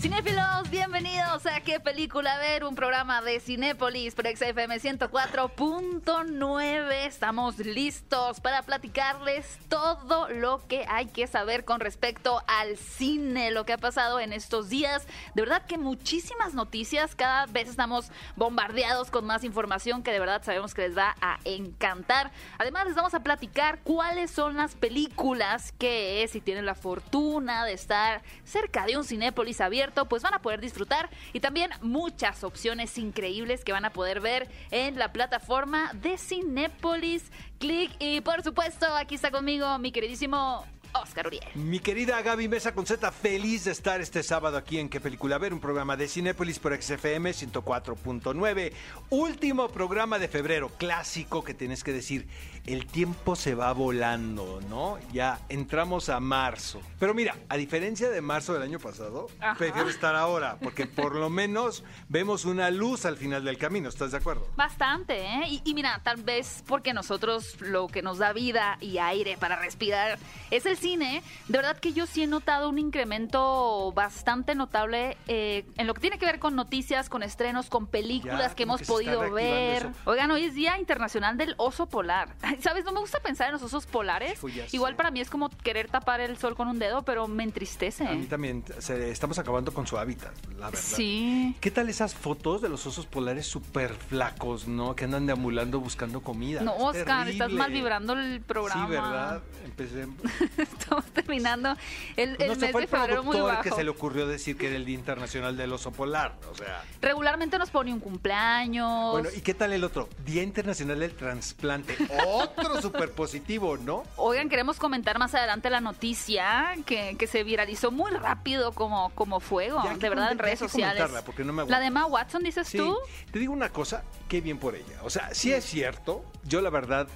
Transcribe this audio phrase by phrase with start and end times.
[0.00, 2.64] Cinéfilos, bienvenidos a ¿Qué película ver?
[2.64, 7.04] Un programa de Cinépolis por XFM 104.9.
[7.04, 13.66] Estamos listos para platicarles todo lo que hay que saber con respecto al cine, lo
[13.66, 15.06] que ha pasado en estos días.
[15.34, 20.42] De verdad que muchísimas noticias, cada vez estamos bombardeados con más información que de verdad
[20.42, 22.30] sabemos que les va a encantar.
[22.56, 27.74] Además les vamos a platicar cuáles son las películas que si tienen la fortuna de
[27.74, 32.96] estar cerca de un Cinépolis abierto pues van a poder disfrutar y también muchas opciones
[32.98, 37.90] increíbles que van a poder ver en la plataforma de Cinépolis Click.
[37.98, 41.44] Y por supuesto, aquí está conmigo mi queridísimo Oscar Uriel.
[41.54, 45.38] Mi querida Gaby Mesa con Z, feliz de estar este sábado aquí en ¿Qué película
[45.38, 45.52] ver?
[45.52, 48.72] Un programa de Cinépolis por XFM 104.9.
[49.10, 52.26] Último programa de febrero, clásico que tienes que decir.
[52.66, 54.98] El tiempo se va volando, ¿no?
[55.12, 56.80] Ya entramos a marzo.
[56.98, 59.54] Pero mira, a diferencia de marzo del año pasado, Ajá.
[59.56, 64.12] prefiero estar ahora, porque por lo menos vemos una luz al final del camino, ¿estás
[64.12, 64.46] de acuerdo?
[64.56, 65.42] Bastante, ¿eh?
[65.48, 69.56] Y, y mira, tal vez porque nosotros lo que nos da vida y aire para
[69.56, 70.18] respirar
[70.50, 75.64] es el cine, de verdad que yo sí he notado un incremento bastante notable eh,
[75.76, 78.80] en lo que tiene que ver con noticias, con estrenos, con películas Ya, que hemos
[78.80, 79.78] que podido ver.
[79.86, 79.92] eso.
[80.04, 82.34] Oigan, hoy es Día Internacional del Oso Polar.
[82.60, 82.84] ¿Sabes?
[82.84, 84.38] No me gusta pensar en los osos polares.
[84.72, 88.06] Igual para mí es como querer tapar el sol con un dedo, pero me entristece.
[88.06, 90.80] A mí también, se- estamos acabando con su hábitat, la verdad.
[90.82, 91.54] Sí.
[91.60, 94.94] ¿Qué tal esas fotos de los osos polares súper flacos, no?
[94.96, 96.60] Que andan deambulando buscando comida.
[96.62, 98.86] No, Es Oscar, estás mal vibrando el programa.
[98.86, 99.42] Sí, ¿verdad?
[99.64, 100.06] Empecé...
[100.58, 101.76] Estamos terminando
[102.16, 103.62] el, el no mes fue de el febrero muy productor bajo.
[103.62, 106.36] que se le ocurrió decir que era el Día Internacional del Oso Polar.
[106.50, 106.82] O sea...
[107.00, 109.12] Regularmente nos pone un cumpleaños.
[109.12, 110.08] Bueno, ¿y qué tal el otro?
[110.24, 111.96] Día Internacional del Transplante.
[112.42, 114.02] Otro súper positivo, ¿no?
[114.16, 119.40] Oigan, queremos comentar más adelante la noticia que, que se viralizó muy rápido como, como
[119.40, 121.02] fuego, de verdad, en redes sociales.
[121.24, 122.96] porque no me la de Emma Watson, dices Sí, tú.
[123.32, 125.00] te digo una cosa, qué bien por ella.
[125.02, 127.08] O sea, sí es cierto, yo la verdad,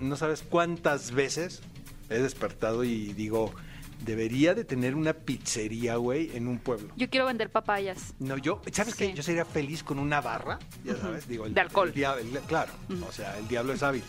[0.00, 1.62] no sabes cuántas veces
[2.10, 3.52] he despertado y digo,
[4.00, 6.92] debería de tener una pizzería, güey, en un pueblo.
[6.96, 8.14] Yo quiero vender papayas.
[8.18, 9.06] No, yo, ¿sabes Sí.
[9.08, 9.14] qué?
[9.14, 11.88] Yo sería feliz con una barra, ya sabes, digo, el, De alcohol.
[11.88, 12.72] el dia- el- claro,
[13.08, 14.02] o sea, el diablo es hábil.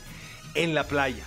[0.56, 1.24] En la playa,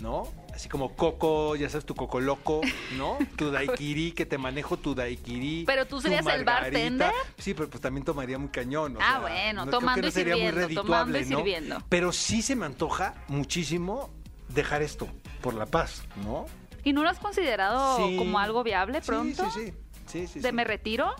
[0.00, 0.32] ¿no?
[0.54, 2.60] Así como coco, ya sabes, tu coco loco,
[2.96, 3.18] ¿no?
[3.36, 5.64] Tu daiquiri, que te manejo tu daiquiri.
[5.66, 7.10] Pero tú serías el bartender.
[7.38, 8.96] Sí, pero pues también tomaría muy cañón.
[8.96, 11.12] o Ah, sea, bueno, no- creo que tomando no y sería muy sirviendo, tomando y
[11.14, 11.36] redituable, ¿no?
[11.38, 11.86] sirviendo.
[11.88, 14.10] Pero sí se me antoja muchísimo
[14.48, 15.08] dejar esto
[15.40, 16.46] por la paz, ¿no?
[16.84, 18.16] ¿Y no lo has considerado Sí.
[18.16, 19.50] como algo viable Sí, pronto?
[19.50, 19.74] Sí, sí,
[20.06, 20.54] sí, sí, ¿De sí.
[20.54, 21.14] me retiro?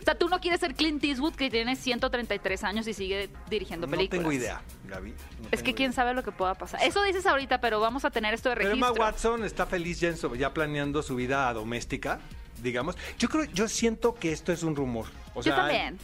[0.00, 3.86] O sea, tú no quieres ser Clint Eastwood que tiene 133 años y sigue dirigiendo
[3.86, 4.20] No películas.
[4.22, 5.10] tengo idea, Gaby.
[5.10, 6.80] no Es que quién sabe lo que pueda pasar.
[6.82, 8.94] Eso dices ahorita, pero vamos a tener esto de Pero registro.
[8.94, 12.20] Emma Watson está feliz ya, planeando su vida doméstica,
[12.62, 12.96] digamos.
[13.18, 15.06] Yo creo, yo siento que esto es un rumor.
[15.34, 15.98] O Yo también.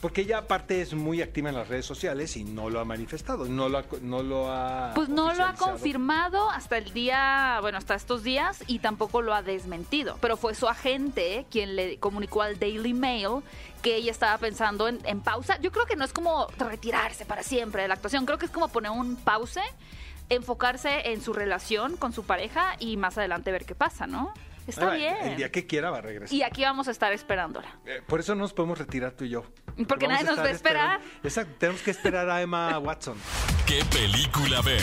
[0.00, 3.44] Porque ella aparte es muy activa en las redes sociales y no lo ha manifestado,
[3.44, 7.76] no lo ha, no lo ha Pues no lo ha confirmado hasta el día, bueno,
[7.76, 10.16] hasta estos días y tampoco lo ha desmentido.
[10.22, 13.42] Pero fue su agente quien le comunicó al Daily Mail
[13.82, 15.60] que ella estaba pensando en, en pausa.
[15.60, 18.52] Yo creo que no es como retirarse para siempre de la actuación, creo que es
[18.52, 19.60] como poner un pause,
[20.30, 24.32] enfocarse en su relación con su pareja y más adelante ver qué pasa, ¿no?
[24.70, 25.16] Está va, bien.
[25.22, 26.34] El día que quiera va a regresar.
[26.34, 27.78] Y aquí vamos a estar esperándola.
[27.86, 29.44] Eh, por eso no nos podemos retirar tú y yo.
[29.88, 31.00] Porque nadie vamos nos va a esperar.
[31.22, 33.16] Exacto, tenemos que esperar a Emma Watson.
[33.66, 34.80] ¿Qué película ver?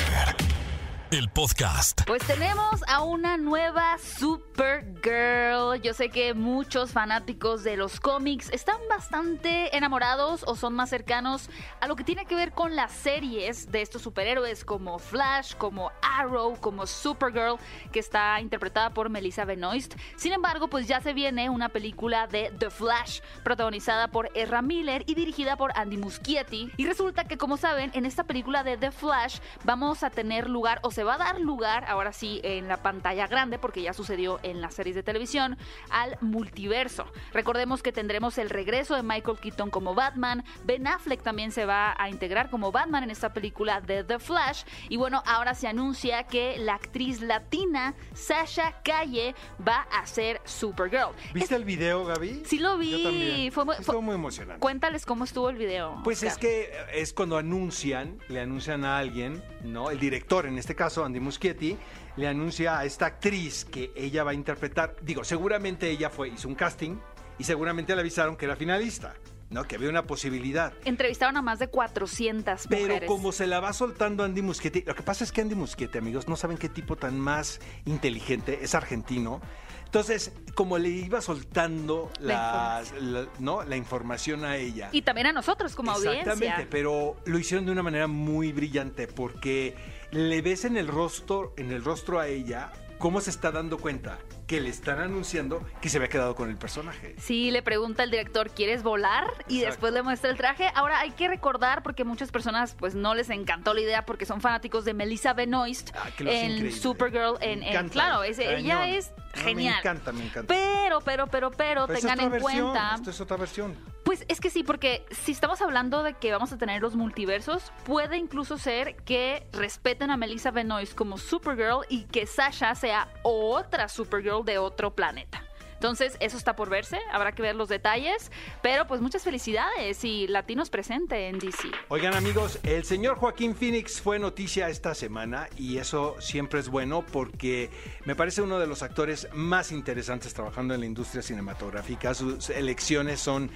[1.09, 2.01] El podcast.
[2.06, 5.81] Pues tenemos a una nueva Supergirl.
[5.81, 11.50] Yo sé que muchos fanáticos de los cómics están bastante enamorados o son más cercanos
[11.79, 15.94] a lo que tiene que ver con las series de estos superhéroes como Flash, como
[16.01, 17.56] Arrow, como Supergirl,
[17.94, 19.95] que está interpretada por Melissa Benoist.
[20.18, 25.06] Sin embargo, pues ya se viene una película de The Flash, protagonizada por Ezra Miller
[25.07, 26.69] y dirigida por Andy Muschietti.
[26.75, 30.81] Y resulta que, como saben, en esta película de The Flash vamos a tener lugar,
[30.84, 34.39] o se va a dar lugar, ahora sí, en la pantalla grande, porque ya sucedió
[34.41, 35.55] en las series de televisión,
[35.91, 37.05] al multiverso.
[37.33, 41.94] Recordemos que tendremos el regreso de Michael Keaton como Batman, Ben Affleck también se va
[41.99, 46.23] a integrar como Batman en esta película de The Flash, y bueno, ahora se anuncia
[46.23, 49.35] que la actriz latina Sasha Calle
[49.67, 51.11] va a ser Supergirl.
[51.31, 52.41] ¿Viste el video, Gaby?
[52.47, 52.89] Sí lo vi.
[52.89, 53.51] Yo también.
[53.51, 54.59] Fue muy- Estuvo fue- muy emocionante.
[54.61, 56.01] Cuéntales cómo estuvo el video.
[56.03, 59.89] Pues es que es cuando anuncian, le anuncian a alguien, ¿no?
[59.91, 61.77] El director, en este caso, Andy Muschietti,
[62.15, 64.95] le anuncia a esta actriz que ella va a interpretar.
[65.01, 66.97] Digo, seguramente ella fue, hizo un casting
[67.37, 69.13] y seguramente le avisaron que era finalista,
[69.49, 69.63] ¿no?
[69.65, 70.73] Que había una posibilidad.
[70.85, 73.07] Entrevistaron a más de 400 Pero mujeres.
[73.07, 76.27] como se la va soltando Andy Muschietti, lo que pasa es que Andy Muschietti, amigos,
[76.27, 79.41] no saben qué tipo tan más inteligente, es argentino.
[79.88, 83.63] Entonces, como le iba soltando La la, la- ¿no?
[83.63, 84.89] la información a ella.
[84.92, 86.68] Y también a nosotros como Exactamente, audiencia.
[86.69, 89.75] pero lo hicieron de una manera muy brillante porque
[90.12, 94.19] le ves en el rostro, en el rostro a ella cómo se está dando cuenta
[94.47, 97.15] que le están anunciando que se había quedado con el personaje.
[97.19, 99.25] Sí, le pregunta el director, ¿quieres volar?
[99.49, 99.65] Y Exacto.
[99.67, 100.71] después le muestra el traje.
[100.73, 104.39] Ahora hay que recordar, porque muchas personas pues no les encantó la idea porque son
[104.39, 106.71] fanáticos de Melissa Benoist Ah, en.
[106.71, 107.35] Supergirl.
[107.41, 109.73] En, claro, es- ella es No, genial.
[109.75, 110.53] Me encanta, me encanta.
[110.53, 112.95] Pero, pero, pero, pero, Pero esa es tengan en versión, cuenta...
[112.95, 113.75] Esto es otra versión.
[114.03, 117.73] Pues es que sí, porque si estamos hablando de que vamos a tener los multiversos,
[117.83, 123.89] puede incluso ser que respeten a Melissa Benoist como Supergirl y que Sasha sea otra
[123.89, 125.44] Supergirl de otro planeta.
[125.78, 128.31] Entonces, eso está por verse, habrá que ver los detalles,
[128.63, 131.69] pero pues muchas felicidades y latinos presente en DC.
[131.89, 137.06] Oigan amigos, el señor Joaquín Phoenix fue noticia esta semana y eso siempre es bueno
[137.06, 137.69] porque
[138.06, 142.16] me parece uno de los actores más interesantes trabajando en la industria cinematográfica.
[142.16, 143.51] Sus elecciones son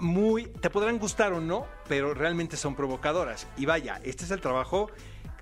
[0.00, 3.46] muy, te podrán gustar o no, pero realmente son provocadoras.
[3.58, 4.90] Y vaya, este es el trabajo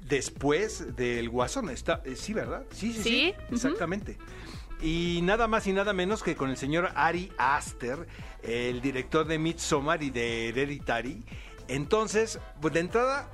[0.00, 1.70] después del Guasón.
[1.70, 2.64] Está, eh, sí, ¿verdad?
[2.70, 3.34] Sí, sí, sí.
[3.50, 4.18] Exactamente.
[4.82, 8.06] Y nada más y nada menos que con el señor Ari Aster,
[8.42, 11.24] el director de Midsommar y de Hereditary.
[11.68, 13.30] Entonces, pues de entrada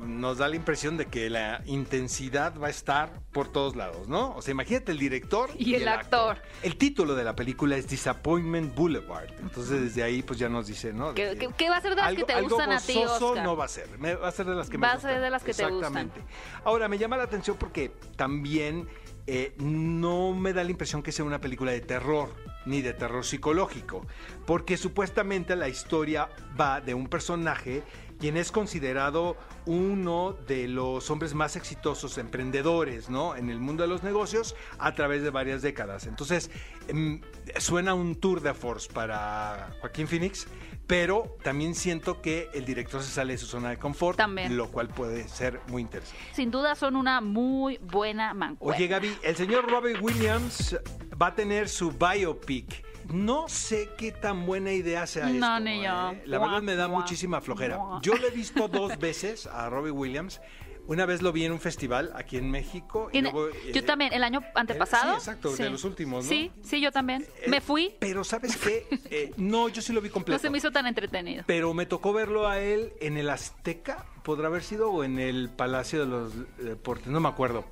[0.00, 4.34] nos da la impresión de que la intensidad va a estar por todos lados, ¿no?
[4.34, 6.38] O sea, imagínate el director Y el actor.
[6.62, 9.28] El título de la película es Disappointment Boulevard.
[9.38, 11.12] Entonces, desde ahí pues ya nos dice, ¿no?
[11.12, 13.44] ¿Qué, que va a ser de las algo- que te gustan a ti, Oscar?
[13.44, 15.22] no va a ser, va a ser de las que Va me a ser gustan.
[15.22, 15.78] de las que te gustan.
[15.98, 16.22] Exactamente.
[16.64, 18.88] Ahora, me llama la atención porque también
[19.26, 22.34] eh, no me da la impresión que sea una película de terror,
[22.64, 24.06] ni de terror psicológico,
[24.46, 26.28] porque supuestamente la historia
[26.58, 27.82] va de un personaje
[28.18, 29.36] quien es considerado
[29.66, 33.36] uno de los hombres más exitosos emprendedores, ¿no?
[33.36, 36.06] En el mundo de los negocios a través de varias décadas.
[36.06, 36.50] Entonces,
[36.88, 37.20] em,
[37.58, 40.46] suena un tour de force para Joaquín Phoenix,
[40.86, 44.56] pero también siento que el director se sale de su zona de confort, También.
[44.56, 46.18] lo cual puede ser muy interesante.
[46.32, 48.76] Sin duda son una muy buena mancuerna.
[48.76, 50.76] Oye, Gaby, el señor Robbie Williams
[51.20, 52.84] va a tener su biopic.
[53.12, 55.60] No sé qué tan buena idea sea No, esto.
[55.60, 56.10] ni yo.
[56.12, 56.22] ¿eh?
[56.26, 57.78] La verdad me da muchísima flojera.
[58.02, 60.40] Yo lo he visto dos veces a Robbie Williams.
[60.88, 63.08] Una vez lo vi en un festival aquí en México.
[63.12, 65.12] y luego, yo eh, también, el año antepasado.
[65.14, 66.28] sí, exacto, de los últimos, ¿no?
[66.30, 67.26] Sí, sí, yo también.
[67.42, 68.86] eh, Me fui, Pero ¿sabes qué?
[69.10, 70.36] Eh, no, yo sí lo vi completo.
[70.36, 71.42] no se me hizo tan entretenido.
[71.46, 75.48] Pero me tocó verlo a él en el Azteca, podrá haber sido, o en el
[75.50, 77.64] Palacio de los Deportes, no me acuerdo,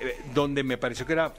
[0.00, 1.32] eh, donde me pareció que era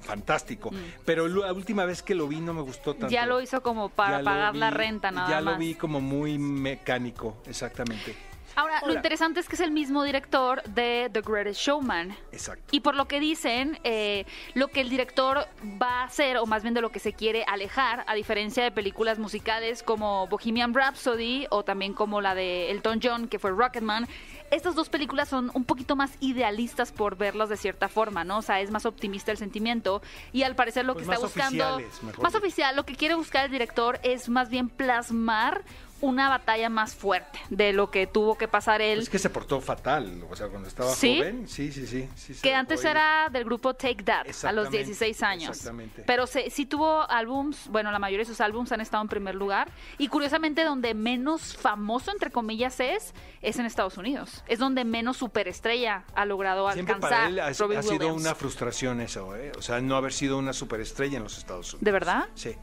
[0.00, 0.70] fantástico.
[1.04, 3.06] Pero la última vez que lo vi no me gustó tanto.
[3.06, 3.10] Mm.
[3.10, 5.54] Ya lo hizo como para Ya pagar la vi- renta, nada Ya más.
[5.54, 8.14] lo vi como muy mecánico, exactamente.
[8.56, 12.16] Ahora, lo interesante es que es el mismo director de The Greatest Showman.
[12.32, 12.64] Exacto.
[12.70, 15.46] Y por lo que dicen, eh, lo que el director
[15.80, 18.70] va a hacer, o más bien de lo que se quiere alejar, a diferencia de
[18.70, 24.06] películas musicales como Bohemian Rhapsody o también como la de Elton John, que fue Rocketman,
[24.50, 28.38] estas dos películas son un poquito más idealistas por verlas de cierta forma, ¿no?
[28.38, 30.02] O sea, es más optimista el sentimiento
[30.32, 31.80] y al parecer lo Pues que está buscando...
[32.22, 35.64] Más oficial, lo que quiere buscar el director es más bien plasmar
[36.04, 39.00] una batalla más fuerte de lo que tuvo que pasar él.
[39.00, 41.16] Es que se portó fatal, o sea, cuando estaba ¿Sí?
[41.16, 42.08] joven, sí, sí, sí.
[42.14, 42.90] sí que antes ir.
[42.90, 45.50] era del grupo Take That a los Exactamente, 16 años.
[45.50, 46.02] exactamente.
[46.06, 49.34] Pero se, sí tuvo álbums, bueno, la mayoría de sus álbums han estado en primer
[49.34, 49.70] lugar.
[49.96, 54.44] Y curiosamente, donde menos famoso, entre comillas, es, es en Estados Unidos.
[54.46, 57.18] Es donde menos superestrella ha logrado Siempre alcanzar.
[57.18, 58.20] para él ha, sido Williams.
[58.20, 59.52] una frustración eso, ¿eh?
[59.56, 61.84] O sea, no haber sido una superestrella en los Estados Unidos.
[61.84, 62.26] ¿De verdad?
[62.28, 62.36] Mm.
[62.36, 62.56] Sí.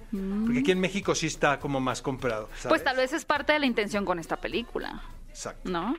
[0.46, 2.48] Porque aquí en México sí está como más comprado.
[2.50, 2.68] ¿sabes?
[2.70, 5.70] Pues tal vez es parte de la intención con esta película, Exacto.
[5.70, 5.96] ¿no?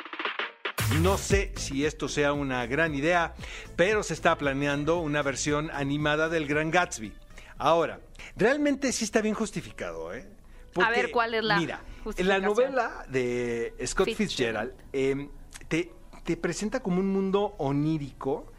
[1.00, 3.32] No sé si esto sea una gran idea,
[3.74, 7.14] pero se está planeando una versión animada del Gran Gatsby.
[7.56, 8.00] Ahora,
[8.36, 10.28] realmente sí está bien justificado, ¿eh?
[10.76, 11.80] A ver, ¿cuál es la Mira,
[12.14, 14.72] en la novela de Scott Fitzgerald.
[14.72, 15.30] Fitzgerald, eh,
[15.68, 15.90] te,
[16.24, 18.52] te presenta como un mundo onírico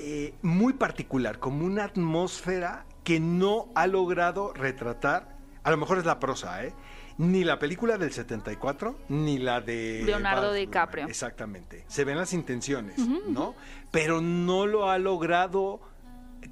[0.00, 6.04] eh, muy particular, como una atmósfera que no ha logrado retratar, a lo mejor es
[6.04, 6.74] la prosa, ¿eh?
[7.18, 10.02] Ni la película del 74, ni la de...
[10.04, 10.52] Leonardo.
[10.52, 11.06] DiCaprio.
[11.08, 11.84] Exactamente.
[11.88, 13.56] Se ven las intenciones, ¿no?
[13.90, 15.80] Pero no lo ha logrado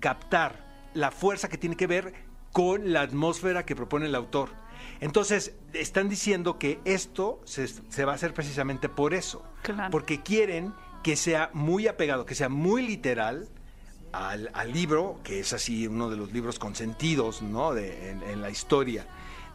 [0.00, 2.14] captar la fuerza que tiene que ver
[2.50, 4.50] con la atmósfera que propone el autor.
[5.00, 9.44] Entonces, están diciendo que esto se, se va a hacer precisamente por eso.
[9.62, 9.92] Claro.
[9.92, 13.48] Porque quieren que sea muy apegado, que sea muy literal
[14.10, 17.72] al, al libro, que es así uno de los libros consentidos ¿no?
[17.72, 19.06] de, en, en la historia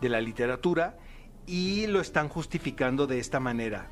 [0.01, 0.97] de la literatura,
[1.45, 3.87] y lo están justificando de esta manera.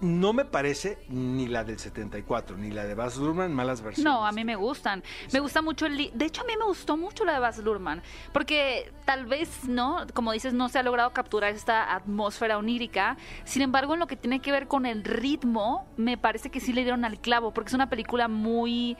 [0.00, 4.04] No me parece ni la del 74, ni la de Baz Luhrmann malas versiones.
[4.04, 5.02] No, a mí me gustan.
[5.32, 6.10] Me gusta mucho el...
[6.12, 8.02] De hecho, a mí me gustó mucho la de Baz Luhrmann.
[8.32, 10.04] Porque tal vez, ¿no?
[10.12, 13.16] Como dices, no se ha logrado capturar esta atmósfera onírica.
[13.44, 16.72] Sin embargo, en lo que tiene que ver con el ritmo, me parece que sí
[16.72, 17.54] le dieron al clavo.
[17.54, 18.98] Porque es una película muy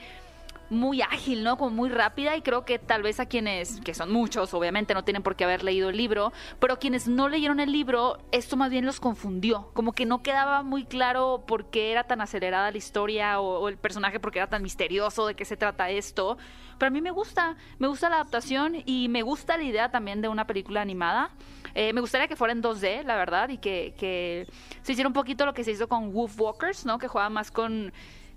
[0.75, 1.57] muy ágil, ¿no?
[1.57, 5.05] Como muy rápida y creo que tal vez a quienes, que son muchos, obviamente no
[5.05, 8.71] tienen por qué haber leído el libro, pero quienes no leyeron el libro, esto más
[8.71, 12.79] bien los confundió, como que no quedaba muy claro por qué era tan acelerada la
[12.79, 16.39] historia o, el personaje, porque era tan misterioso, de qué se trata esto,
[16.79, 20.21] pero a mí me gusta, me gusta la adaptación y me gusta la idea también
[20.21, 21.31] de una película animada.
[21.75, 24.47] Eh, me gustaría que fuera en 2D, la verdad, y que, que
[24.83, 26.99] se hiciera un poquito lo que se hizo con Wolf Walkers, ¿no?
[26.99, 27.93] Que juega más con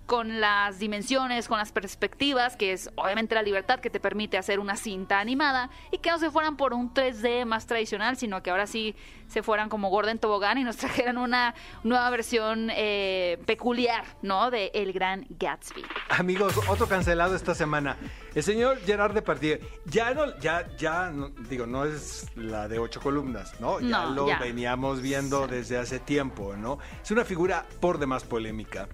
[0.07, 4.59] con las dimensiones, con las perspectivas, que es obviamente la libertad que te permite hacer
[4.59, 8.49] una cinta animada y que no se fueran por un 3D más tradicional, sino que
[8.49, 8.95] ahora sí
[9.27, 14.49] se fueran como Gordon Tobogán y nos trajeran una nueva versión eh, peculiar, ¿no?
[14.49, 15.83] De El Gran Gatsby.
[16.09, 17.97] Amigos, otro cancelado esta semana.
[18.33, 19.59] El señor Gerard Depardieu.
[19.85, 23.81] Ya no, ya, ya, no- digo, no es la de ocho columnas, ¿no?
[23.81, 24.39] Ya No, lo ya.
[24.39, 26.79] veníamos viendo desde hace tiempo, ¿no?
[27.03, 28.87] Es una figura por demás polémica.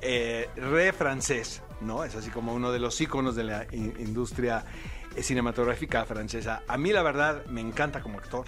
[0.00, 2.04] Eh, re francés, ¿no?
[2.04, 4.64] Es así como uno de los íconos de la in- industria
[5.20, 6.62] cinematográfica francesa.
[6.68, 8.46] A mí, la verdad, me encanta como actor.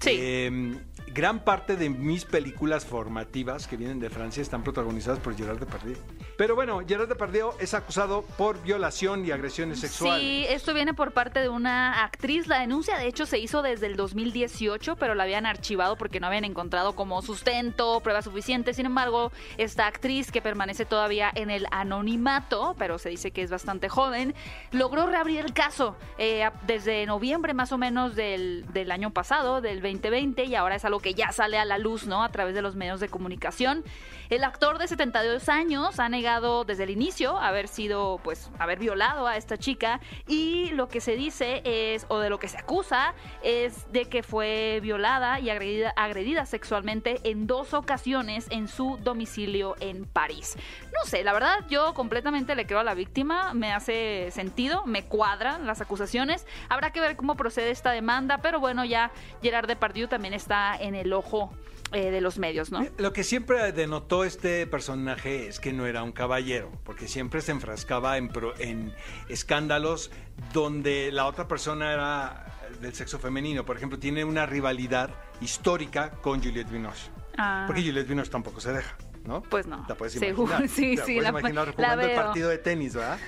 [0.00, 0.16] Sí.
[0.18, 0.80] Eh,
[1.12, 5.96] gran parte de mis películas formativas que vienen de Francia están protagonizadas por Gerard Depardieu.
[6.36, 10.22] Pero bueno, Gerard Depardieu es acusado por violación y agresiones sexuales.
[10.22, 12.46] Sí, esto viene por parte de una actriz.
[12.46, 16.28] La denuncia, de hecho, se hizo desde el 2018, pero la habían archivado porque no
[16.28, 18.76] habían encontrado como sustento, pruebas suficientes.
[18.76, 23.50] Sin embargo, esta actriz, que permanece todavía en el anonimato, pero se dice que es
[23.50, 24.34] bastante joven,
[24.70, 29.80] logró reabrir el caso eh, desde noviembre más o menos del, del año pasado, del
[29.92, 32.22] 2020, y ahora es algo que ya sale a la luz, ¿no?
[32.24, 33.84] A través de los medios de comunicación.
[34.30, 39.26] El actor de 72 años ha negado desde el inicio haber sido, pues, haber violado
[39.26, 43.14] a esta chica y lo que se dice es, o de lo que se acusa,
[43.42, 49.74] es de que fue violada y agredida, agredida sexualmente en dos ocasiones en su domicilio
[49.80, 50.56] en París.
[50.92, 55.06] No sé, la verdad yo completamente le creo a la víctima, me hace sentido, me
[55.06, 56.46] cuadran las acusaciones.
[56.68, 59.10] Habrá que ver cómo procede esta demanda, pero bueno, ya
[59.42, 61.50] Gerard Depardieu también está en el ojo
[61.92, 62.86] eh, de los medios, ¿no?
[62.98, 67.52] Lo que siempre denotó este personaje es que no era un caballero, porque siempre se
[67.52, 68.94] enfrascaba en, pro- en
[69.28, 70.10] escándalos
[70.52, 72.46] donde la otra persona era
[72.80, 73.64] del sexo femenino.
[73.64, 77.10] Por ejemplo, tiene una rivalidad histórica con Juliette Binoche.
[77.36, 77.64] Ah.
[77.66, 79.42] Porque Juliette Binoche tampoco se deja, ¿no?
[79.42, 79.84] Pues no.
[79.88, 80.68] La puedes Seguro, imaginar.
[80.76, 82.16] sí, Te la sí, puedes la- imaginar la jugando el veo.
[82.22, 83.18] partido de tenis, ¿verdad?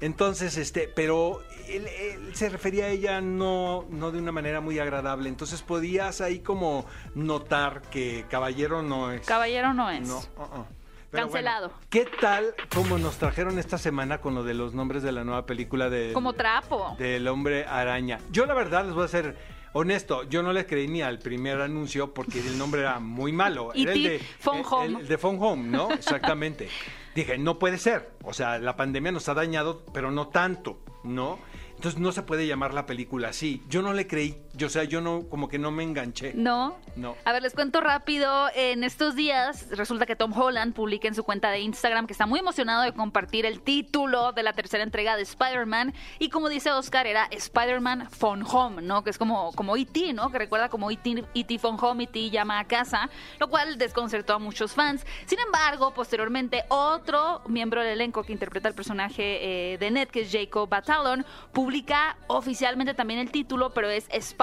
[0.00, 4.78] Entonces, este, pero él, él se refería a ella no, no de una manera muy
[4.78, 5.28] agradable.
[5.28, 9.26] Entonces podías ahí como notar que caballero no es.
[9.26, 10.06] Caballero no es.
[10.08, 10.64] No, uh-uh.
[11.10, 11.68] Pero Cancelado.
[11.68, 15.24] bueno, ¿Qué tal como nos trajeron esta semana con lo de los nombres de la
[15.24, 16.96] nueva película de Como trapo.
[16.98, 18.18] del hombre araña?
[18.30, 19.36] Yo la verdad les voy a ser
[19.74, 23.72] honesto, yo no le creí ni al primer anuncio porque el nombre era muy malo.
[23.74, 24.86] Era el de Phone Home.
[24.86, 25.90] el- el de Phone Home, ¿no?
[25.92, 26.68] Exactamente.
[27.14, 28.12] Dije, no puede ser.
[28.24, 31.38] O sea, la pandemia nos ha dañado, pero no tanto, ¿no?
[31.82, 33.60] Entonces no se puede llamar la película así.
[33.68, 34.36] Yo no le creí.
[34.54, 36.34] Yo, o sea, yo no, como que no me enganché.
[36.34, 36.76] No.
[36.94, 37.16] No.
[37.24, 38.50] A ver, les cuento rápido.
[38.54, 42.26] En estos días resulta que Tom Holland publica en su cuenta de Instagram que está
[42.26, 45.94] muy emocionado de compartir el título de la tercera entrega de Spider-Man.
[46.18, 49.02] Y como dice Oscar, era Spider-Man Phone Home, ¿no?
[49.02, 50.30] Que es como, como E.T., ¿no?
[50.30, 51.24] Que recuerda como E.T.
[51.34, 51.58] E.T.
[51.58, 52.28] Phone Home, E.T.
[52.28, 55.06] llama a casa, lo cual desconcertó a muchos fans.
[55.24, 60.20] Sin embargo, posteriormente, otro miembro del elenco que interpreta el personaje eh, de Ned, que
[60.20, 64.41] es Jacob Batalon, publica oficialmente también el título, pero es Spider-Man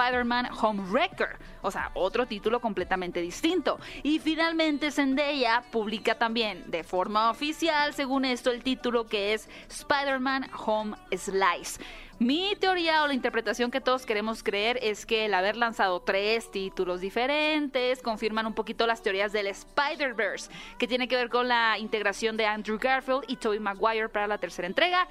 [0.60, 1.36] Homewrecker.
[1.62, 3.78] O sea, otro título completamente distinto.
[4.02, 10.50] Y finalmente Zendaya publica también de forma oficial, según esto, el título que es Spider-Man
[10.64, 11.80] Home Slice.
[12.18, 16.50] Mi teoría o la interpretación que todos queremos creer es que el haber lanzado tres
[16.50, 21.78] títulos diferentes confirman un poquito las teorías del Spider-Verse, que tiene que ver con la
[21.78, 25.08] integración de Andrew Garfield y Tobey Maguire para la tercera entrega.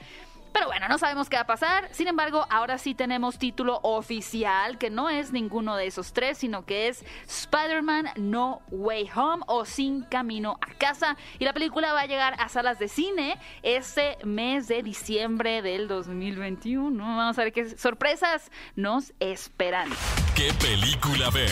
[0.53, 1.89] Pero bueno, no sabemos qué va a pasar.
[1.91, 6.65] Sin embargo, ahora sí tenemos título oficial, que no es ninguno de esos tres, sino
[6.65, 11.17] que es Spider-Man No Way Home o Sin Camino a Casa.
[11.37, 15.87] Y la película va a llegar a salas de cine este mes de diciembre del
[15.87, 17.03] 2021.
[17.03, 19.89] Vamos a ver qué sorpresas nos esperan.
[20.35, 21.49] ¿Qué película ver?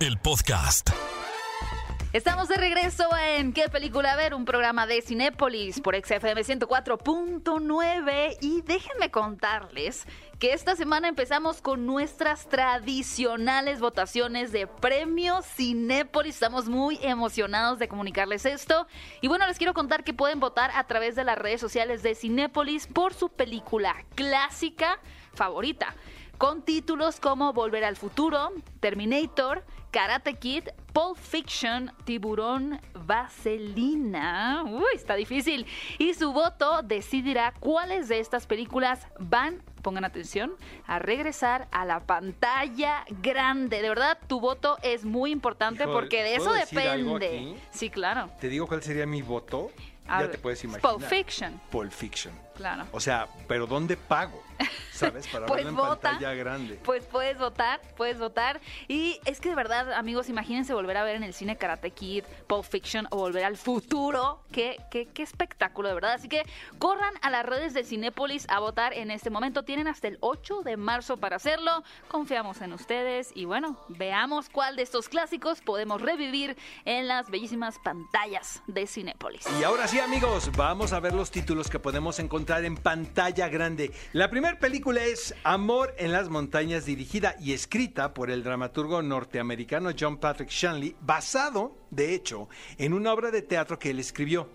[0.00, 0.90] El podcast.
[2.16, 4.32] Estamos de regreso en ¿Qué película ver?
[4.32, 10.06] Un programa de Cinépolis por XFM 104.9 y déjenme contarles
[10.38, 16.36] que esta semana empezamos con nuestras tradicionales votaciones de premios Cinépolis.
[16.36, 18.86] Estamos muy emocionados de comunicarles esto.
[19.20, 22.14] Y bueno, les quiero contar que pueden votar a través de las redes sociales de
[22.14, 25.00] Cinépolis por su película clásica
[25.34, 25.94] favorita
[26.38, 29.64] con títulos como Volver al Futuro, Terminator,
[29.96, 34.62] Karate Kid, Pulp Fiction, Tiburón, Vaselina.
[34.66, 35.64] Uy, está difícil.
[35.96, 40.52] Y su voto decidirá cuáles de estas películas van, pongan atención,
[40.86, 43.80] a regresar a la pantalla grande.
[43.80, 47.58] De verdad, tu voto es muy importante porque de eso ¿puedo decir algo depende.
[47.70, 48.28] Sí, claro.
[48.38, 49.70] Te digo cuál sería mi voto.
[50.06, 50.92] A ya ver, te puedes imaginar.
[50.92, 51.58] Pulp Fiction.
[51.70, 52.45] Pulp Fiction.
[52.56, 52.86] Claro.
[52.92, 54.42] O sea, pero ¿dónde pago?
[54.92, 55.26] ¿Sabes?
[55.28, 56.00] Para Pues verla en vota.
[56.12, 56.80] pantalla grande.
[56.82, 58.60] Pues puedes votar, puedes votar.
[58.88, 62.24] Y es que de verdad, amigos, imagínense volver a ver en el cine Karate Kid,
[62.46, 64.40] Pulp Fiction o volver al futuro.
[64.52, 66.12] Qué, qué, qué espectáculo, de verdad.
[66.14, 66.42] Así que
[66.78, 69.62] corran a las redes de Cinépolis a votar en este momento.
[69.62, 71.84] Tienen hasta el 8 de marzo para hacerlo.
[72.08, 73.32] Confiamos en ustedes.
[73.34, 79.44] Y bueno, veamos cuál de estos clásicos podemos revivir en las bellísimas pantallas de Cinépolis.
[79.60, 83.90] Y ahora sí, amigos, vamos a ver los títulos que podemos encontrar en pantalla grande.
[84.12, 89.90] La primera película es Amor en las montañas, dirigida y escrita por el dramaturgo norteamericano
[89.98, 92.48] John Patrick Shanley, basado, de hecho,
[92.78, 94.48] en una obra de teatro que él escribió.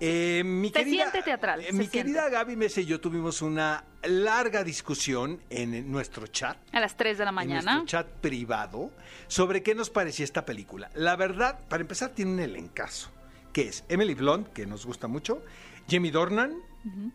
[0.00, 1.90] Eh, mi Se querida, siente teatral, eh, mi siente.
[1.98, 7.18] querida Gaby Mesa y yo tuvimos una larga discusión en nuestro chat A las 3
[7.18, 7.72] de la en mañana.
[7.74, 8.92] nuestro chat privado
[9.26, 10.88] sobre qué nos parecía esta película.
[10.94, 13.10] La verdad, para empezar, tiene un elencazo,
[13.52, 15.42] que es Emily Blunt, que nos gusta mucho,
[15.90, 16.54] Jamie Dornan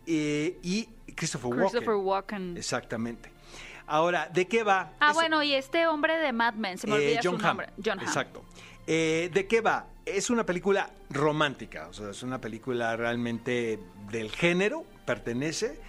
[0.06, 1.70] eh, y Christopher Walken.
[1.70, 2.58] Christopher Walken.
[2.58, 3.32] Exactamente.
[3.86, 4.94] Ahora, ¿de qué va?
[5.00, 7.48] Ah, bueno, y este hombre de Mad Men, se me eh, olvida John su Hamm.
[7.58, 7.70] nombre.
[7.84, 8.08] John Hamm.
[8.08, 8.46] Exacto.
[8.88, 9.88] Eh, ¿De qué va?
[10.06, 13.80] Es una película romántica, o sea, es una película realmente
[14.12, 15.80] del género, pertenece,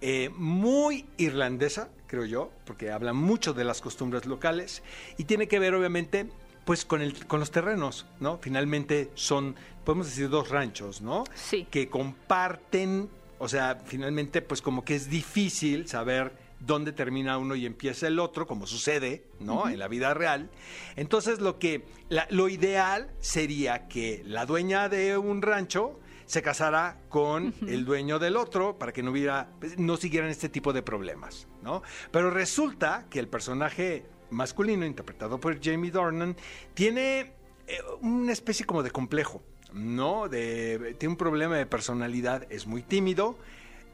[0.00, 4.82] eh, muy irlandesa, creo yo, porque habla mucho de las costumbres locales
[5.16, 6.28] y tiene que ver, obviamente,
[6.64, 8.38] pues con, el, con los terrenos, ¿no?
[8.38, 11.24] Finalmente son, podemos decir, dos ranchos, ¿no?
[11.34, 11.66] Sí.
[11.70, 13.08] Que comparten,
[13.44, 18.18] o sea, finalmente, pues como que es difícil saber dónde termina uno y empieza el
[18.18, 19.68] otro, como sucede, ¿no?
[19.68, 20.50] En la vida real.
[20.96, 27.00] Entonces, lo que, la- lo ideal sería que la dueña de un rancho se casara
[27.10, 30.82] con el dueño del otro para que no hubiera, pues, no siguieran este tipo de
[30.82, 31.82] problemas, ¿no?
[32.10, 36.34] Pero resulta que el personaje masculino, interpretado por Jamie Dornan,
[36.72, 37.34] tiene
[37.66, 39.42] eh, una especie como de complejo,
[39.74, 40.28] ¿no?
[40.28, 43.38] De, tiene un problema de personalidad, es muy tímido.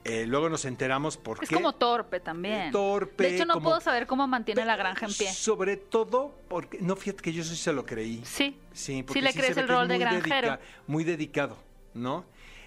[0.03, 1.55] eh, luego nos enteramos por Es qué.
[1.57, 2.71] como torpe también.
[2.71, 5.31] Torpe, De hecho, no como- puedo saber cómo mantiene la granja en pie.
[5.31, 8.23] Sobre todo porque, no, fíjate que yo sí se lo creí.
[8.25, 8.57] Sí.
[8.73, 10.49] Sí, porque le sí crees el es rol de muy granjero.
[10.53, 11.59] dedica- muy dedicado,
[11.93, 12.25] ¿no?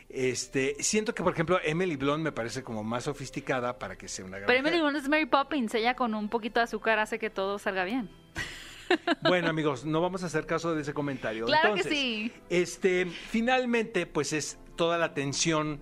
[0.10, 4.26] Este, siento que, por ejemplo, Emily Blunt me parece como más sofisticada para que sea
[4.26, 4.70] una Pero granjera.
[4.70, 5.74] Emily Blunt es Mary Poppins.
[5.74, 8.12] Ella con un poquito de azúcar hace que todo salga bien.
[9.24, 11.46] Bueno, amigos, no vamos a hacer caso de ese comentario.
[11.46, 12.32] Claro que sí.
[12.50, 15.80] Este, finalmente, pues es toda la tensión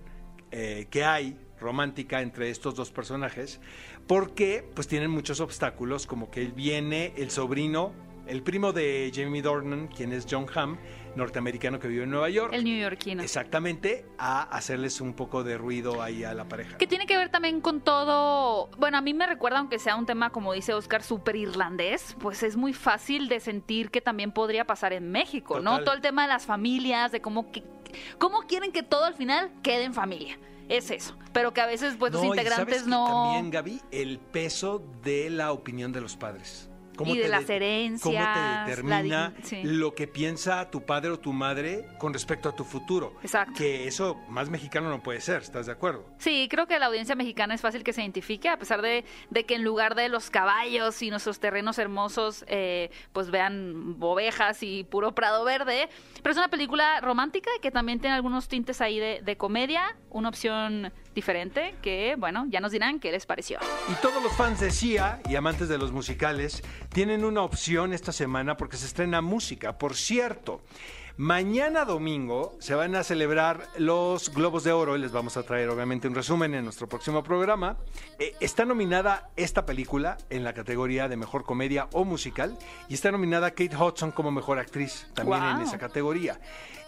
[0.50, 3.60] eh, que hay romántica entre estos dos personajes,
[4.06, 7.92] porque pues tienen muchos obstáculos, como que viene el sobrino,
[8.26, 10.76] el primo de Jamie Dornan, quien es John Hamm,
[11.16, 12.52] norteamericano que vive en Nueva York.
[12.52, 13.22] El neoyorquino.
[13.22, 16.78] Exactamente, a hacerles un poco de ruido ahí a la pareja.
[16.78, 18.68] Que tiene que ver también con todo.
[18.78, 22.42] Bueno, a mí me recuerda, aunque sea un tema, como dice Oscar, súper irlandés, pues
[22.42, 25.82] es muy fácil de sentir que también podría pasar en México, ¿no?
[25.84, 27.62] Todo el tema de las familias, de cómo, que,
[28.18, 30.38] cómo quieren que todo al final quede en familia.
[30.68, 31.16] Es eso.
[31.32, 33.06] Pero que a veces, pues, los y integrantes ¿sabes qué no.
[33.06, 36.70] También, Gaby, el peso de la opinión de los padres.
[37.10, 39.62] Y de te las herencias, ¿Cómo te determina sí.
[39.64, 43.14] lo que piensa tu padre o tu madre con respecto a tu futuro?
[43.22, 43.54] Exacto.
[43.56, 46.06] Que eso más mexicano no puede ser, ¿estás de acuerdo?
[46.18, 49.44] Sí, creo que la audiencia mexicana es fácil que se identifique, a pesar de, de
[49.44, 54.84] que en lugar de los caballos y nuestros terrenos hermosos, eh, pues vean ovejas y
[54.84, 55.88] puro prado verde.
[56.22, 60.28] Pero es una película romántica que también tiene algunos tintes ahí de, de comedia, una
[60.28, 63.58] opción diferente que, bueno, ya nos dirán qué les pareció.
[63.88, 68.12] Y todos los fans de Sia y amantes de los musicales tienen una opción esta
[68.12, 69.78] semana porque se estrena música.
[69.78, 70.62] Por cierto,
[71.16, 75.68] mañana domingo se van a celebrar los Globos de Oro y les vamos a traer
[75.68, 77.76] obviamente un resumen en nuestro próximo programa.
[78.18, 82.56] Eh, está nominada esta película en la categoría de mejor comedia o musical
[82.88, 86.40] y está nominada Kate Hudson como mejor actriz también en esa categoría.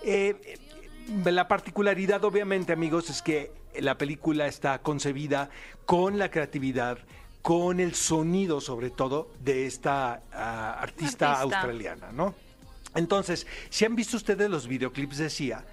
[0.02, 5.50] Eh, eh, la particularidad, obviamente, amigos, es que la película está concebida
[5.86, 6.98] con la creatividad,
[7.42, 11.40] con el sonido, sobre todo, de esta ah, artista, Artista.
[11.42, 12.34] australiana, ¿no?
[12.94, 15.64] Entonces, si han visto ustedes los videoclips de Sia,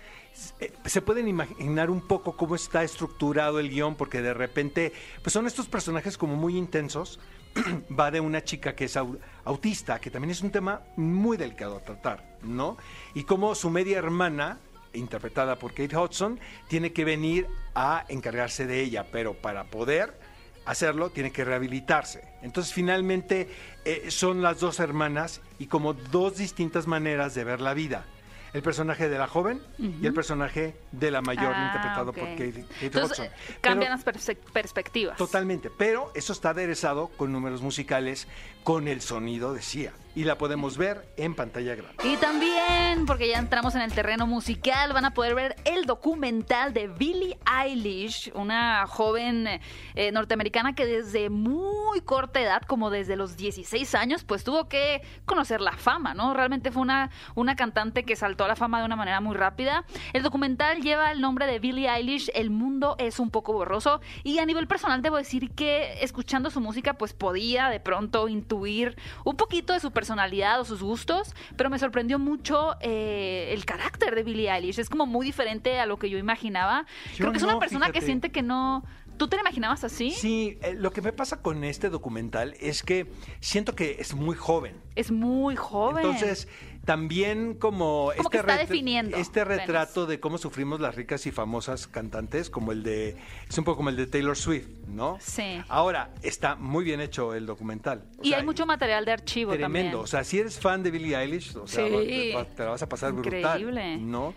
[0.59, 5.31] eh, se pueden imaginar un poco cómo está estructurado el guion, porque de repente, pues
[5.33, 7.19] son estos personajes como muy intensos.
[7.99, 11.77] Va de una chica que es au- autista, que también es un tema muy delicado
[11.77, 12.77] a tratar, ¿no?
[13.13, 14.57] Y como su media hermana,
[14.93, 20.19] interpretada por Kate Hudson, tiene que venir a encargarse de ella, pero para poder
[20.65, 22.21] hacerlo tiene que rehabilitarse.
[22.41, 23.49] Entonces finalmente
[23.85, 28.05] eh, son las dos hermanas y como dos distintas maneras de ver la vida.
[28.53, 32.51] El personaje de la joven y el personaje de la mayor Ah, interpretado por Kate,
[32.51, 33.25] Kate Entonces, Hudson.
[33.27, 34.03] eh, Pero- cambian las
[34.51, 35.15] perspectivas.
[35.17, 38.27] Totalmente, pero eso está aderezado con números musicales,
[38.65, 39.93] con el sonido de Sia.
[40.13, 41.95] Y la podemos ver en pantalla grande.
[42.03, 46.73] Y también, porque ya entramos en el terreno musical, van a poder ver el documental
[46.73, 49.47] de Billie Eilish, una joven
[49.95, 55.01] eh, norteamericana que desde muy corta edad, como desde los 16 años, pues tuvo que
[55.25, 56.33] conocer la fama, ¿no?
[56.33, 59.85] Realmente fue una, una cantante que saltó a la fama de una manera muy rápida.
[60.11, 64.39] El documental lleva el nombre de Billie Eilish, El mundo es un poco borroso, y
[64.39, 69.37] a nivel personal debo decir que escuchando su música, pues podía de pronto intuir un
[69.37, 74.23] poquito de su personalidad o sus gustos, pero me sorprendió mucho eh, el carácter de
[74.23, 74.79] Billie Eilish.
[74.79, 76.87] Es como muy diferente a lo que yo imaginaba.
[77.11, 78.83] Yo Creo que es no, una persona que siente que no...
[79.17, 80.09] ¿Tú te la imaginabas así?
[80.09, 83.11] Sí, eh, lo que me pasa con este documental es que
[83.41, 84.81] siento que es muy joven.
[84.95, 86.03] Es muy joven.
[86.03, 86.47] Entonces,
[86.85, 89.59] también como, Como que está ret- definiendo este apenas.
[89.67, 93.17] retrato de cómo sufrimos las ricas y famosas cantantes, como el de,
[93.47, 95.17] es un poco como el de Taylor Swift, ¿no?
[95.21, 95.61] Sí.
[95.69, 98.03] Ahora, está muy bien hecho el documental.
[98.17, 99.65] O y sea, hay mucho material de archivo Tremendo.
[99.89, 99.95] también.
[100.03, 102.33] O sea, si eres fan de Billie Eilish, o sea, Sí.
[102.55, 103.63] te la vas a pasar Increíble.
[103.63, 104.33] brutal, ¿no?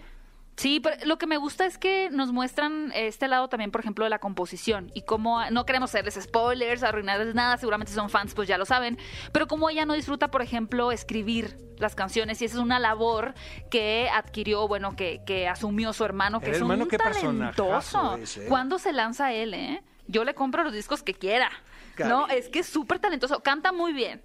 [0.57, 4.05] Sí, pero lo que me gusta es que nos muestran este lado también, por ejemplo,
[4.05, 8.47] de la composición y cómo no queremos hacerles spoilers, arruinarles nada, seguramente son fans pues
[8.47, 8.97] ya lo saben,
[9.33, 13.35] pero cómo ella no disfruta, por ejemplo, escribir las canciones y esa es una labor
[13.69, 18.17] que adquirió, bueno, que, que asumió su hermano, que El es hermano, un qué talentoso.
[18.17, 18.47] es, ¿eh?
[18.49, 19.83] ¿Cuándo se lanza él, eh?
[20.07, 21.51] Yo le compro los discos que quiera.
[21.99, 24.23] No, es que es súper talentoso, canta muy bien.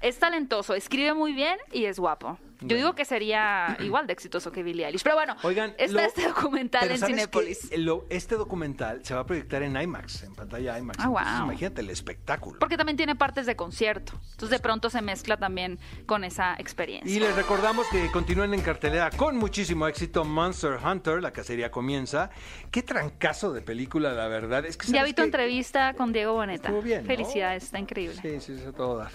[0.00, 2.38] Es talentoso, escribe muy bien y es guapo.
[2.60, 5.02] Yo digo que sería igual de exitoso que Billie Eilish.
[5.02, 7.84] Pero bueno, Oigan, está lo- este documental en.
[7.84, 10.98] Lo- este documental se va a proyectar en IMAX, en pantalla IMAX.
[11.00, 11.44] Ah, Entonces, wow.
[11.50, 12.58] imagínate el espectáculo.
[12.58, 14.12] Porque también tiene partes de concierto.
[14.32, 17.14] Entonces de pronto se mezcla también con esa experiencia.
[17.14, 22.30] Y les recordamos que continúen en cartelera con muchísimo éxito Monster Hunter, la cacería comienza.
[22.70, 24.64] Qué trancazo de película, la verdad.
[24.66, 26.68] Es que Ya ¿sabes vi tu entrevista con Diego Boneta.
[26.68, 27.06] Estuvo bien, ¿no?
[27.06, 28.16] Felicidades, está increíble.
[28.20, 29.10] Sí, sí, eso todo dar.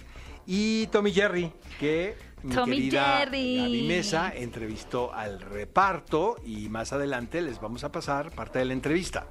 [0.46, 3.58] Y Tommy Jerry, que mi Tommy querida Jerry.
[3.58, 8.74] Gaby Mesa entrevistó al reparto y más adelante les vamos a pasar parte de la
[8.74, 9.28] entrevista.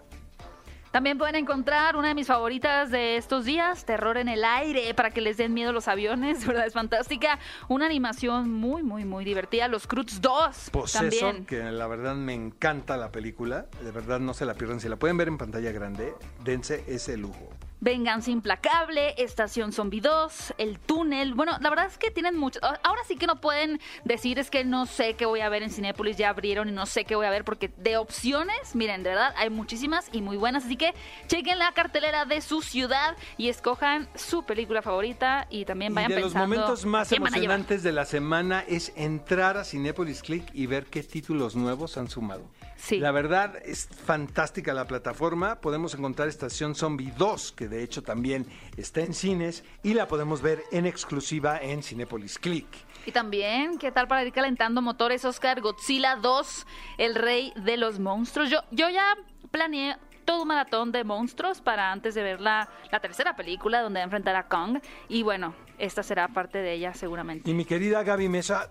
[0.92, 5.11] También pueden encontrar una de mis favoritas de estos días, Terror en el aire, para
[5.11, 6.66] que les den miedo los aviones, ¿verdad?
[6.66, 7.38] Es fantástica.
[7.68, 9.68] Una animación muy, muy, muy divertida.
[9.68, 11.46] Los Cruz 2 Possessor, también.
[11.46, 13.68] que la verdad me encanta la película.
[13.83, 14.81] De verdad no se la pierdan.
[14.81, 16.12] Si la pueden ver en pantalla grande,
[16.44, 17.48] dense ese lujo.
[17.83, 21.35] Venganza Implacable, Estación Zombie 2, El Túnel.
[21.35, 22.61] Bueno, la verdad es que tienen mucho.
[22.62, 25.71] Ahora sí que no pueden decir es que no sé qué voy a ver en
[25.71, 29.11] Cinépolis, ya abrieron y no sé qué voy a ver, porque de opciones, miren, de
[29.11, 30.64] verdad hay muchísimas y muy buenas.
[30.64, 30.95] Así que
[31.27, 36.14] chequen la cartelera de su ciudad y escojan su película favorita y también vayan y
[36.14, 40.66] de los pensando momentos más emocionantes de la semana es entrar a Cinepolis Click y
[40.66, 42.49] ver qué títulos nuevos han sumado.
[42.83, 42.99] Sí.
[42.99, 45.61] La verdad es fantástica la plataforma.
[45.61, 48.45] Podemos encontrar Estación Zombie 2, que de hecho también
[48.77, 52.66] está en cines, y la podemos ver en exclusiva en Cinepolis Click.
[53.07, 55.25] Y también, ¿qué tal para ir calentando motores?
[55.25, 56.66] Oscar Godzilla 2,
[56.99, 58.51] el rey de los monstruos.
[58.51, 59.16] Yo, yo ya
[59.53, 63.99] planeé todo un maratón de monstruos para antes de ver la, la tercera película donde
[63.99, 64.81] va a enfrentar a Kong.
[65.09, 67.49] Y bueno, esta será parte de ella seguramente.
[67.49, 68.68] Y mi querida Gaby Mesa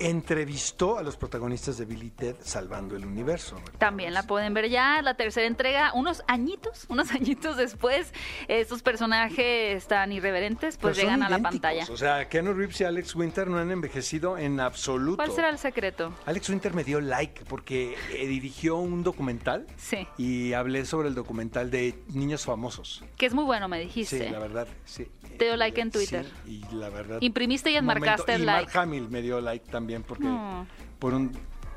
[0.00, 3.60] entrevistó a los protagonistas de Billy Ted Salvando el Universo.
[3.78, 8.12] También la pueden ver ya, la tercera entrega, unos añitos, unos añitos después,
[8.48, 11.86] estos personajes tan irreverentes pues Pero llegan a la pantalla.
[11.90, 15.16] O sea, Keanu Reeves y Alex Winter no han envejecido en absoluto.
[15.16, 16.14] ¿Cuál será el secreto?
[16.26, 21.14] Alex Winter me dio like porque eh, dirigió un documental Sí, y hablé sobre el
[21.14, 23.04] documental de niños famosos.
[23.16, 24.26] que es muy bueno, me dijiste.
[24.26, 25.06] Sí, la verdad, sí.
[25.38, 26.26] Te dio like en Twitter.
[26.44, 27.18] Sí, y la verdad.
[27.20, 28.66] Imprimiste y enmarcaste el like.
[28.66, 30.66] Mark Hamill me dio like también porque No.
[30.98, 31.32] por un,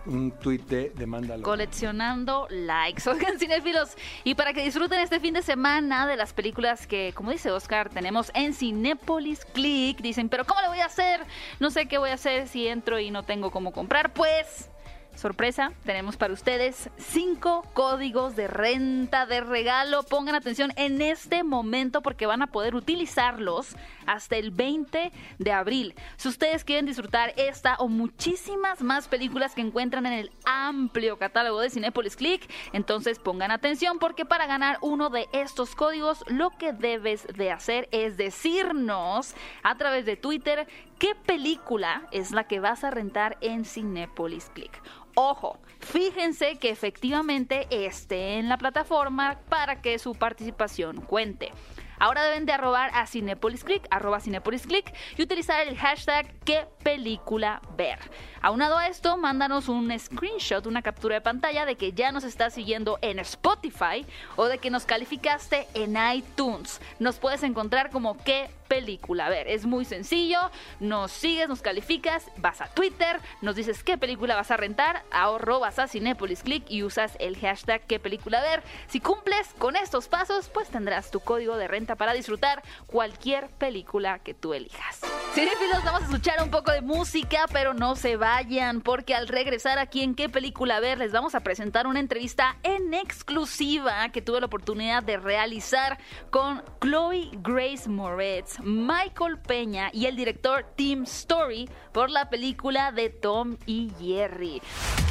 [0.05, 1.43] un tuit de, de Mándalo.
[1.43, 3.03] Coleccionando likes.
[3.09, 3.95] Oigan, cinéfilos.
[4.23, 7.89] Y para que disfruten este fin de semana de las películas que, como dice Oscar,
[7.89, 9.99] tenemos en Cinépolis Click.
[10.01, 11.21] Dicen, pero ¿cómo lo voy a hacer?
[11.59, 14.13] No sé qué voy a hacer si entro y no tengo cómo comprar.
[14.13, 14.69] Pues.
[15.15, 20.03] Sorpresa, tenemos para ustedes cinco códigos de renta de regalo.
[20.03, 23.75] Pongan atención en este momento porque van a poder utilizarlos
[24.07, 25.95] hasta el 20 de abril.
[26.17, 31.61] Si ustedes quieren disfrutar esta o muchísimas más películas que encuentran en el amplio catálogo
[31.61, 36.73] de Cinepolis Click, entonces pongan atención porque para ganar uno de estos códigos lo que
[36.73, 40.67] debes de hacer es decirnos a través de Twitter
[41.03, 44.81] qué película es la que vas a rentar en Cinepolis Click.
[45.15, 51.51] Ojo, fíjense que efectivamente esté en la plataforma para que su participación cuente.
[51.99, 56.67] Ahora deben de arrobar a Cinepolis Click, arroba Cinepolis Click y utilizar el hashtag qué
[56.83, 57.99] película ver.
[58.41, 62.53] Aunado a esto, mándanos un screenshot, una captura de pantalla de que ya nos estás
[62.53, 66.81] siguiendo en Spotify o de que nos calificaste en iTunes.
[66.99, 69.29] Nos puedes encontrar como qué película.
[69.29, 70.39] Ver, es muy sencillo.
[70.79, 75.77] Nos sigues, nos calificas, vas a Twitter, nos dices qué película vas a rentar, arrobas
[75.77, 78.63] a Cinepolis Click y usas el hashtag qué película ver.
[78.87, 84.17] Si cumples con estos pasos, pues tendrás tu código de renta para disfrutar cualquier película
[84.19, 85.01] que tú elijas.
[85.33, 89.77] Cinefilos, vamos a escuchar un poco de música, pero no se vayan, porque al regresar
[89.77, 94.39] aquí en qué película ver, les vamos a presentar una entrevista en exclusiva que tuve
[94.39, 101.69] la oportunidad de realizar con Chloe Grace Moretz, Michael Peña y el director Tim Story
[101.91, 104.61] por la película de Tom y Jerry.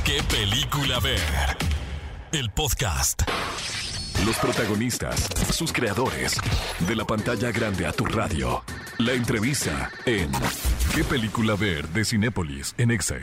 [0.04, 1.20] ¿Qué película ver?
[2.32, 3.22] El podcast.
[4.24, 6.40] Los protagonistas, sus creadores,
[6.86, 8.62] de la pantalla grande a tu radio.
[8.98, 10.30] La entrevista en
[10.94, 11.88] ¿Qué película ver?
[11.88, 13.16] de Cinépolis en Exa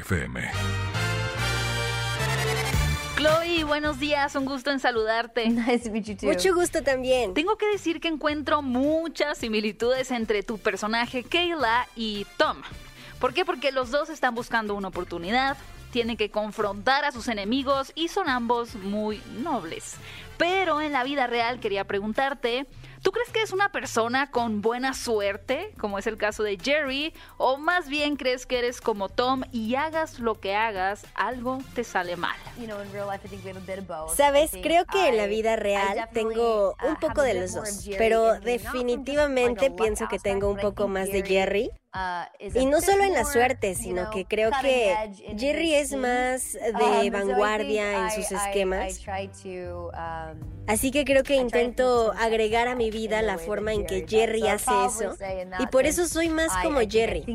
[3.63, 5.47] Buenos días, un gusto en saludarte.
[5.49, 6.27] Nice to meet you too.
[6.27, 7.33] Mucho gusto también.
[7.33, 12.57] Tengo que decir que encuentro muchas similitudes entre tu personaje Kayla y Tom.
[13.19, 13.45] ¿Por qué?
[13.45, 15.57] Porque los dos están buscando una oportunidad,
[15.91, 19.95] tienen que confrontar a sus enemigos y son ambos muy nobles.
[20.37, 22.65] Pero en la vida real quería preguntarte,
[23.01, 27.13] ¿tú crees que es una persona con buena suerte, como es el caso de Jerry,
[27.38, 31.83] o más bien crees que eres como Tom y hagas lo que hagas, algo te
[31.83, 32.35] sale mal?
[32.57, 34.15] You know, in real life, I think we have a bit of both.
[34.15, 38.39] Sabes, creo que en la vida real tengo uh, un poco de los dos, pero
[38.39, 41.99] definitivamente pienso que tengo un poco más de Jerry, Jerry.
[41.99, 45.75] uh, is a Y no solo en la more, suerte, sino que creo que Jerry
[45.75, 46.02] his es schemes.
[46.02, 48.99] más Um, de I vanguardia think en sus esquemas.
[49.08, 53.86] Um, Así que creo que intento agregar a mi in vida la forma that en
[53.88, 54.06] que.
[54.08, 55.15] Jerry hace eso.
[55.60, 57.25] Y that por eso soy más como Jerry.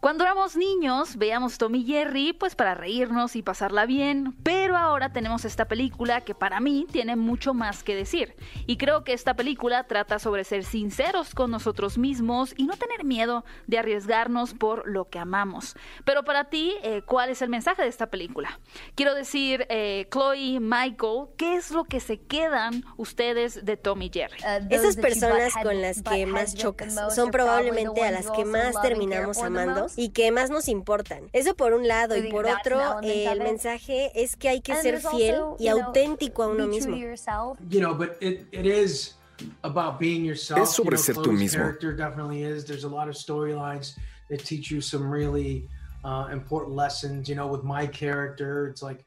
[0.00, 5.12] Cuando éramos niños, veíamos Tom y Jerry, pues para reírnos y pasarla bien, pero ahora
[5.12, 8.34] tenemos esta película que para mí tiene mucho más que decir.
[8.66, 13.04] Y creo que esta película trata sobre ser sinceros con nosotros mismos y no tener
[13.04, 13.25] miedo
[13.66, 15.76] de arriesgarnos por lo que amamos.
[16.04, 18.58] Pero para ti, eh, ¿cuál es el mensaje de esta película?
[18.94, 24.10] Quiero decir, eh, Chloe, Michael, ¿qué es lo que se quedan ustedes de Tom y
[24.12, 24.38] Jerry?
[24.40, 28.44] Uh, those Esas personas con las que más chocas son probablemente a las you que
[28.44, 31.28] más terminamos amando y que más nos importan.
[31.32, 35.00] Eso por un lado y por otro eh, el mensaje es que hay que ser
[35.00, 36.92] fiel y auténtico a uno mismo.
[36.92, 37.58] to yourself.
[37.68, 39.16] you know, but it, it is
[39.64, 40.60] about being yourself.
[40.60, 41.56] Es sobre You know, ser tú mismo.
[41.56, 42.64] Character definitely is.
[42.64, 43.96] There's a lot of storylines
[44.28, 45.68] that teach you some really
[46.04, 47.28] uh, important lessons.
[47.28, 49.04] You know, with my character, it's like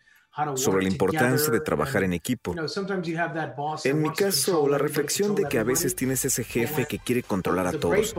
[0.56, 2.56] sobre la importancia de trabajar en equipo.
[3.84, 7.68] En mi caso, la reflexión de que a veces tienes ese jefe que quiere controlar
[7.68, 8.16] a todos.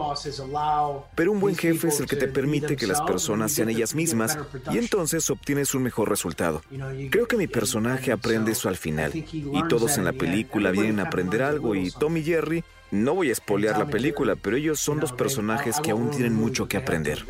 [1.14, 4.38] Pero un buen jefe es el que te permite que las personas sean ellas mismas
[4.70, 6.62] y entonces obtienes un mejor resultado.
[7.10, 9.12] Creo que mi personaje aprende so eso al final.
[9.14, 13.28] Y todos en la película vienen a aprender algo y Tom y Jerry, no voy
[13.28, 17.24] a espolear la película, pero ellos son dos personajes que aún tienen mucho que aprender.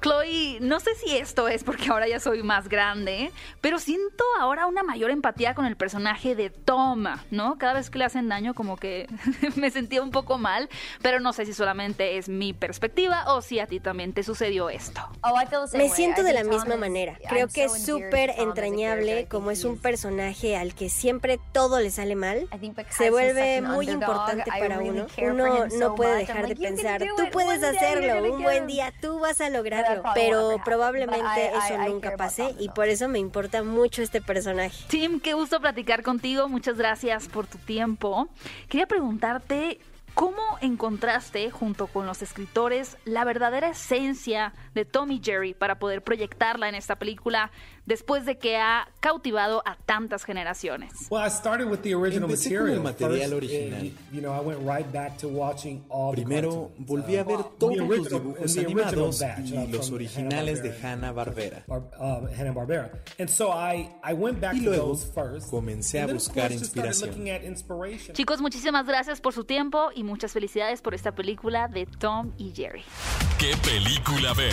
[0.00, 4.66] Chloe, no sé si esto es porque ahora ya soy más grande, pero siento ahora
[4.66, 7.58] una mayor empatía con el personaje de Tom, ¿no?
[7.58, 9.06] Cada vez que le hacen daño como que
[9.56, 10.68] me sentía un poco mal,
[11.02, 14.70] pero no sé si solamente es mi perspectiva o si a ti también te sucedió
[14.70, 15.00] esto.
[15.22, 15.36] Oh,
[15.74, 17.18] Me siento de la misma is- manera.
[17.28, 22.14] Creo que es súper entrañable como es un personaje al que siempre todo le sale
[22.14, 22.48] mal.
[22.54, 25.66] I think because Se vuelve muy importante I para uno.
[25.78, 28.66] no puede dejar de like, "You can pensar, tú puedes hacerlo, un buen him".
[28.66, 30.02] día tú vas a lograrlo.
[30.14, 34.84] Pero probablemente eso nunca pase y por eso me importa mucho este personaje.
[34.88, 38.28] Tim, qué gusto platicar contigo, muchas gracias por tu tiempo.
[38.68, 39.80] Quería preguntarte...
[40.14, 46.02] ¿Cómo encontraste, junto con los escritores, la verdadera esencia de Tom y Jerry para poder
[46.02, 47.50] proyectarla en esta película
[47.86, 50.92] después de que ha cautivado a tantas generaciones.
[51.10, 53.30] Well, I started with the original Empecé con el material.
[53.30, 53.92] material original.
[54.12, 57.44] you know, I went right back to watching all the Primero volví a ver the
[57.58, 61.64] todos los original- dibujos the original animados batch, y uh, los originales de Hanna-Barbera.
[61.64, 61.64] Hanna-Barbera.
[61.66, 62.90] Bar- uh, Hanna-Barbera.
[63.18, 65.50] And so I, I went back Y to luego those first.
[65.50, 67.10] comencé a buscar inspiración.
[68.12, 72.52] Chicos, muchísimas gracias por su tiempo y muchas felicidades por esta película de Tom y
[72.54, 72.82] Jerry.
[73.38, 74.52] ¿Qué película ver?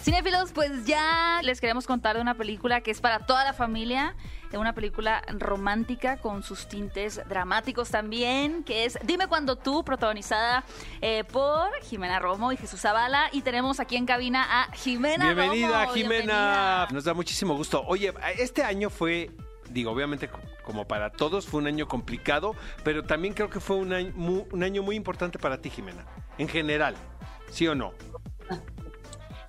[0.00, 0.04] FM.
[0.04, 4.14] Cinéfilos, pues ya les queremos contar de una película que es para toda la familia,
[4.52, 10.64] una película romántica con sus tintes dramáticos también, que es Dime cuando tú, protagonizada
[11.00, 13.28] eh, por Jimena Romo y Jesús Zavala.
[13.32, 15.94] Y tenemos aquí en cabina a Jimena Bienvenida, Romo.
[15.94, 16.14] Jimena.
[16.24, 16.88] Bienvenida.
[16.90, 17.84] Nos da muchísimo gusto.
[17.86, 19.30] Oye, este año fue,
[19.68, 23.76] digo, obviamente co- como para todos fue un año complicado, pero también creo que fue
[23.76, 26.04] un año, mu- un año muy importante para ti, Jimena,
[26.38, 26.96] en general.
[27.50, 27.92] ¿Sí o no?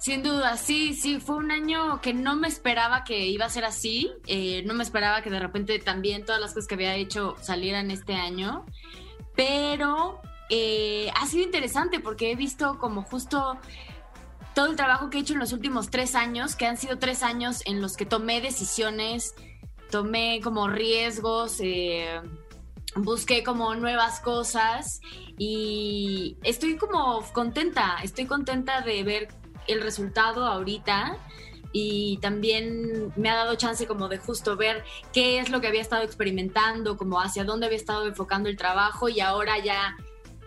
[0.01, 3.65] Sin duda, sí, sí, fue un año que no me esperaba que iba a ser
[3.65, 7.35] así, eh, no me esperaba que de repente también todas las cosas que había hecho
[7.39, 8.65] salieran este año,
[9.35, 13.59] pero eh, ha sido interesante porque he visto como justo
[14.55, 17.21] todo el trabajo que he hecho en los últimos tres años, que han sido tres
[17.21, 19.35] años en los que tomé decisiones,
[19.91, 22.19] tomé como riesgos, eh,
[22.95, 24.99] busqué como nuevas cosas
[25.37, 31.17] y estoy como contenta, estoy contenta de ver el resultado ahorita
[31.73, 35.81] y también me ha dado chance como de justo ver qué es lo que había
[35.81, 39.95] estado experimentando, como hacia dónde había estado enfocando el trabajo y ahora ya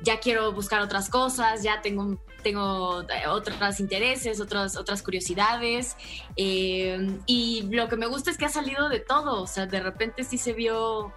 [0.03, 5.97] ya quiero buscar otras cosas, ya tengo tengo eh, otros intereses, otras otras curiosidades
[6.37, 9.81] eh, y lo que me gusta es que ha salido de todo, o sea, de
[9.81, 11.13] repente sí se vio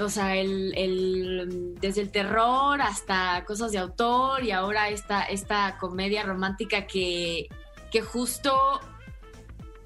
[0.00, 5.78] o sea, el, el- desde el terror hasta cosas de autor y ahora esta, esta
[5.78, 7.48] comedia romántica que,
[7.90, 8.80] que justo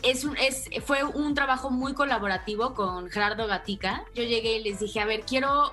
[0.03, 4.05] es un, es, fue un trabajo muy colaborativo con Gerardo Gatica.
[4.15, 5.73] Yo llegué y les dije, a ver, quiero,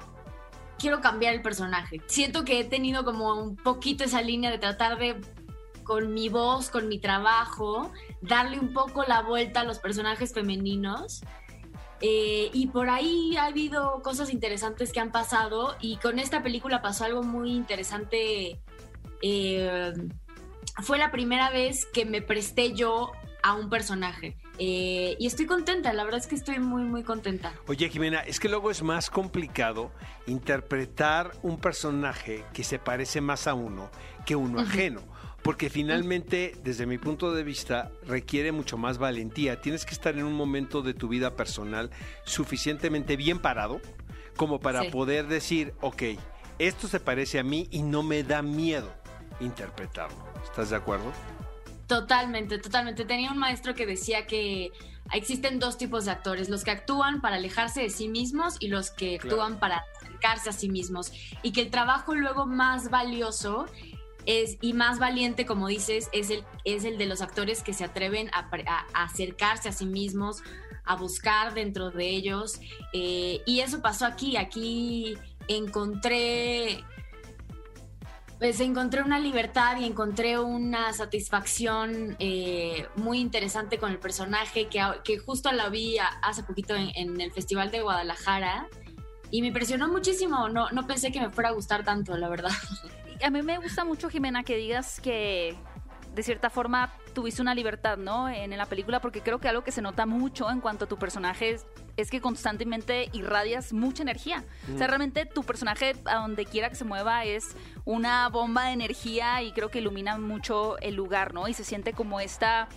[0.79, 2.01] quiero cambiar el personaje.
[2.07, 5.19] Siento que he tenido como un poquito esa línea de tratar de
[5.83, 11.21] con mi voz, con mi trabajo, darle un poco la vuelta a los personajes femeninos.
[12.01, 16.81] Eh, y por ahí ha habido cosas interesantes que han pasado y con esta película
[16.81, 18.59] pasó algo muy interesante.
[19.21, 19.93] Eh,
[20.81, 23.11] fue la primera vez que me presté yo
[23.43, 27.51] a un personaje Eh, y estoy contenta, la verdad es que estoy muy, muy contenta.
[27.67, 29.91] Oye, Jimena, es que luego es más complicado
[30.27, 33.89] interpretar un personaje que se parece más a uno
[34.23, 35.01] que uno ajeno.
[35.43, 39.59] Porque finalmente, desde mi punto de vista, requiere mucho más valentía.
[39.59, 41.89] Tienes que estar en un momento de tu vida personal
[42.25, 43.81] suficientemente bien parado
[44.37, 44.89] como para Sí.
[44.91, 46.03] poder decir, ok,
[46.59, 48.93] esto se parece a mí y no me da miedo
[49.39, 50.15] interpretarlo.
[50.43, 51.11] ¿Estás de acuerdo?
[51.87, 53.03] Totalmente, totalmente.
[53.05, 54.71] Tenía un maestro que decía que
[55.11, 58.91] existen dos tipos de actores, los que actúan para alejarse de sí mismos y los
[58.91, 59.41] que Claro.
[59.41, 61.11] actúan para acercarse a sí mismos.
[61.43, 63.65] Y que el trabajo luego más valioso
[64.25, 67.83] es, y más valiente, como dices, es el, es el de los actores que se
[67.83, 68.49] atreven a,
[68.93, 70.43] acercarse a sí mismos,
[70.83, 72.59] a buscar dentro de ellos.
[72.93, 74.37] Eh, y eso pasó aquí.
[74.37, 76.83] Aquí encontré
[78.39, 84.83] pues encontré una libertad y encontré una satisfacción eh, muy interesante con el personaje que,
[85.03, 88.67] que justo la vi hace poquito en, en el Festival de Guadalajara
[89.29, 90.49] y me impresionó muchísimo.
[90.49, 92.51] No, no pensé que me fuera a gustar tanto, la verdad.
[93.23, 95.55] A mí me gusta mucho, Jimena, que digas que
[96.15, 98.29] de cierta forma tuviste una libertad, ¿no?
[98.29, 100.97] En la película, porque creo que algo que se nota mucho en cuanto a tu
[100.97, 101.65] personaje es,
[101.97, 104.43] es que constantemente irradias mucha energía.
[104.73, 107.55] O sea, realmente tu personaje, a donde quiera que se mueva, es
[107.85, 111.47] una bomba de energía y creo que ilumina mucho el lugar, ¿no?
[111.47, 112.67] Y se siente como esta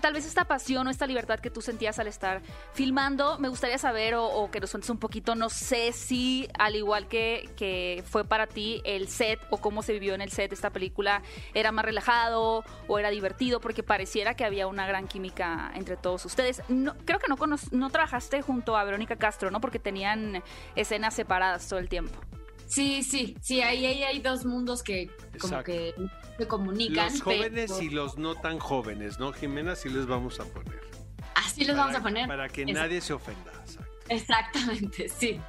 [0.00, 3.78] tal vez esta pasión o esta libertad que tú sentías al estar filmando, me gustaría
[3.78, 8.24] saber o, que nos cuentes un poquito, no sé si al igual que, que fue
[8.24, 11.22] para ti el set o cómo se vivió en el set esta película,
[11.54, 16.24] era más relajado o era divertido, porque pareciera que había una gran química entre todos
[16.24, 16.62] ustedes.
[16.68, 17.36] No, creo que no,
[17.70, 19.60] no trabajaste junto a Verónica Castro, ¿no?
[19.60, 20.42] Porque tenían
[20.76, 22.20] escenas separadas todo el tiempo.
[22.70, 25.08] Sí, sí, sí, ahí, ahí hay dos mundos que
[25.40, 25.64] como Exacto.
[25.64, 25.94] que
[26.38, 27.10] se comunican.
[27.12, 29.74] Los jóvenes pero- y los no tan jóvenes, ¿no, Jimena?
[29.74, 30.80] Sí les vamos a poner.
[31.34, 32.28] Así los vamos a poner.
[32.28, 32.80] Para que Exacto.
[32.80, 33.52] nadie se ofenda.
[33.64, 33.90] exacto.
[34.08, 35.40] Exactamente, sí.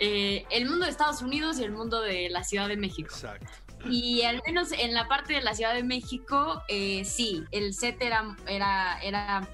[0.00, 3.08] Eh, el mundo de Estados Unidos y el mundo de la Ciudad de México.
[3.12, 3.46] Exacto.
[3.88, 8.00] Y al menos en la parte de la Ciudad de México, eh, sí, el set
[8.02, 9.48] era, era, era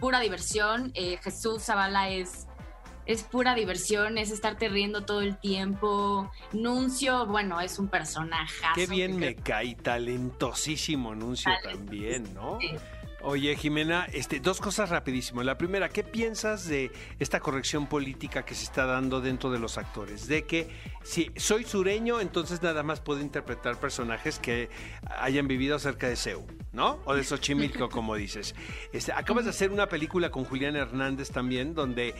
[0.00, 0.90] pura diversión.
[0.94, 2.46] Eh, Jesús Zavala es,
[3.06, 6.30] es pura diversión, es estarte riendo todo el tiempo.
[6.52, 8.64] Nuncio, bueno, es un personaje.
[8.74, 12.58] Qué bien me cae, talentosísimo Nuncio también, ¿no?
[13.26, 15.42] Oye, Jimena, este, dos cosas rapidísimo.
[15.42, 19.78] La primera, ¿qué piensas de esta corrección política que se está dando dentro de los
[19.78, 20.28] actores?
[20.28, 20.68] De que
[21.02, 24.68] si soy sureño, entonces nada más puedo interpretar personajes que
[25.08, 27.00] hayan vivido cerca de Seu, ¿no?
[27.06, 28.54] O de Xochimilco, como dices.
[28.92, 32.14] Este, acabas de hacer una película con Julián Hernández también, donde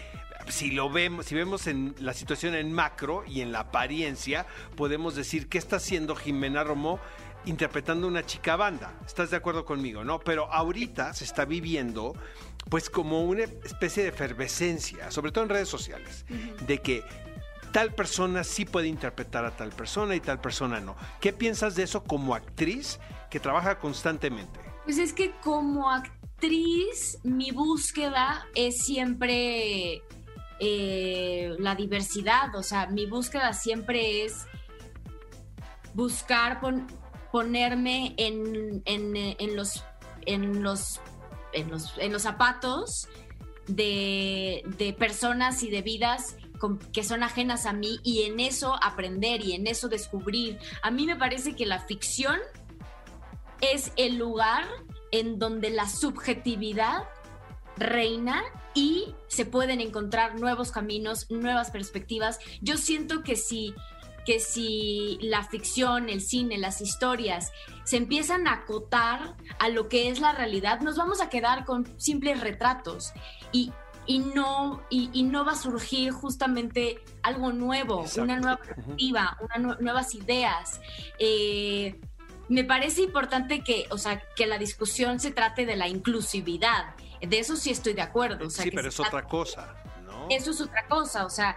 [0.49, 5.15] si lo vemos, si vemos en la situación en macro y en la apariencia, podemos
[5.15, 6.99] decir qué está haciendo Jimena Romo
[7.47, 8.95] interpretando una chica banda.
[9.07, 10.21] ¿Estás de acuerdo conmigo, no?
[10.21, 12.15] Pero ahorita se está viviendo
[12.71, 16.25] pues como una especie de efervescencia, sobre todo en redes sociales,
[16.67, 17.05] de que
[17.73, 20.97] tal persona sí puede interpretar a tal persona y tal persona no.
[21.21, 22.99] ¿Qué piensas de eso como actriz
[23.31, 24.61] que trabaja constantemente?
[24.85, 30.03] Pues es que como actriz, mi búsqueda es siempre
[30.61, 34.47] eh, la diversidad, o sea, mi búsqueda siempre es
[35.95, 36.87] buscar pon-
[37.35, 39.83] ponerme en, en, los
[40.25, 41.01] en los
[41.53, 43.09] en los, en los zapatos
[43.67, 46.37] de, de personas y de vidas
[46.93, 50.61] que son ajenas a mí y en eso aprender y en eso descubrir.
[50.83, 52.39] A mí me parece que la ficción
[53.61, 54.65] es el lugar
[55.11, 57.03] en donde la subjetividad
[57.77, 62.39] reina y se pueden encontrar nuevos caminos, nuevas perspectivas.
[62.61, 63.75] Yo siento que si
[64.25, 67.53] que si la ficción, el cine, las historias
[67.85, 72.01] se empiezan a acotar a lo que es la realidad, nos vamos a quedar con
[72.01, 73.13] simples retratos
[73.53, 73.73] y,
[74.07, 78.23] y no, y, y no va a surgir justamente algo nuevo, Exacto.
[78.23, 80.81] una nueva perspectiva, una nuevas ideas.
[81.19, 82.01] Eh,
[82.49, 86.95] me parece importante que, o sea, que la discusión se trate de la inclusividad.
[87.21, 88.47] De eso sí estoy de acuerdo.
[88.47, 90.27] O sea, sí, pero es otra cosa, ¿no?
[90.29, 91.25] Eso es otra cosa.
[91.25, 91.57] O sea.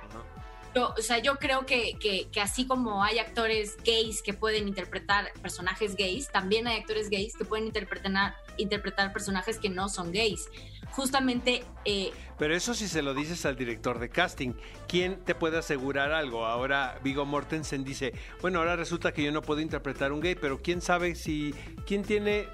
[0.75, 4.67] Yo, o sea, yo creo que, que- que así como hay actores gays que pueden
[4.67, 10.11] interpretar personajes gays, también hay actores gays que pueden interpretar, interpretar personajes que no son
[10.11, 10.47] gays.
[10.91, 14.53] Justamente, eh, Pero eso si se lo dices al director de casting,
[14.87, 16.45] ¿quién te puede asegurar algo?
[16.45, 20.59] Ahora Vigo Mortensen dice, bueno, ahora resulta que yo no puedo interpretar un gay, pero
[20.61, 21.53] quién sabe si,
[21.85, 22.47] quién tiene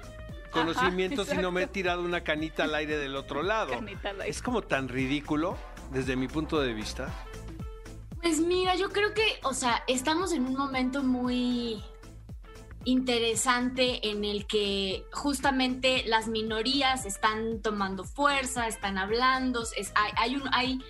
[0.50, 3.72] conocimientos si no me he tirado una canita al aire del otro lado.
[3.72, 4.30] Canita al aire.
[4.30, 5.56] Es como tan ridículo
[5.92, 7.12] desde mi punto de vista.
[8.24, 11.84] Pues mira, yo creo que, o sea, estamos en un momento muy
[12.86, 20.36] interesante en el que justamente las minorías están tomando fuerza, están hablando, es, hay, hay
[20.36, 20.80] un, hay,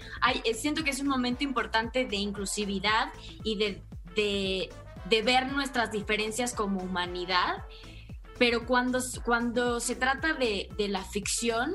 [0.45, 3.12] eh, siento que es un momento importante de inclusividad
[3.43, 3.82] y de,
[4.14, 4.68] de,
[5.11, 7.64] de ver nuestras diferencias como humanidad,
[8.39, 11.74] pero cuando, cuando se trata de, de la ficción,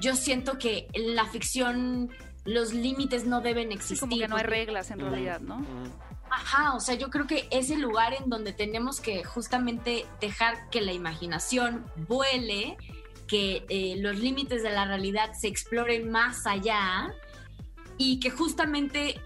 [0.00, 2.10] yo siento que la ficción
[2.44, 4.00] los límites no deben Sí, existir.
[4.00, 5.64] como que no hay reglas en realidad, ¿no?
[6.30, 10.70] Ajá, o sea, yo creo que es el lugar en donde tenemos que justamente dejar
[10.70, 12.76] que la imaginación vuele,
[13.28, 17.12] que eh, los límites de la realidad se exploren más allá
[17.98, 19.20] y que justamente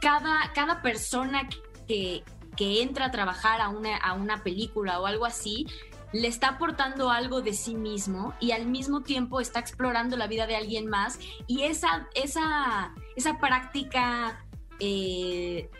[0.00, 1.48] cada, cada persona
[1.86, 2.24] que,
[2.56, 5.66] que entra a trabajar a una, a una película o algo así,
[6.12, 10.46] le está aportando algo de sí mismo y al mismo tiempo está explorando la vida
[10.46, 14.44] de alguien más y esa, esa, esa práctica
[14.78, 15.70] eh,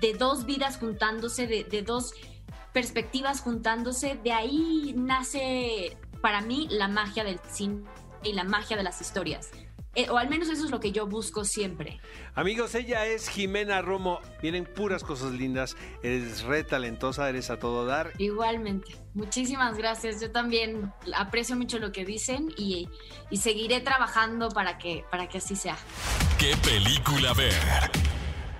[0.00, 2.14] de dos vidas juntándose, de, de dos
[2.72, 7.84] perspectivas juntándose, de ahí nace para mí la magia del cine
[8.22, 9.50] y la magia de las historias.
[9.94, 12.00] Eh, o al menos eso es lo que yo busco siempre.
[12.34, 14.20] Amigos, ella es Jimena Romo.
[14.42, 15.76] Vienen puras cosas lindas.
[16.02, 18.12] Eres re talentosa, eres a todo dar.
[18.18, 18.96] Igualmente.
[19.14, 20.20] Muchísimas gracias.
[20.20, 22.88] Yo también aprecio mucho lo que dicen y,
[23.30, 25.76] y seguiré trabajando para que, para que así sea.
[26.38, 27.54] ¿Qué película ver?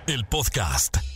[0.07, 1.14] El podcast.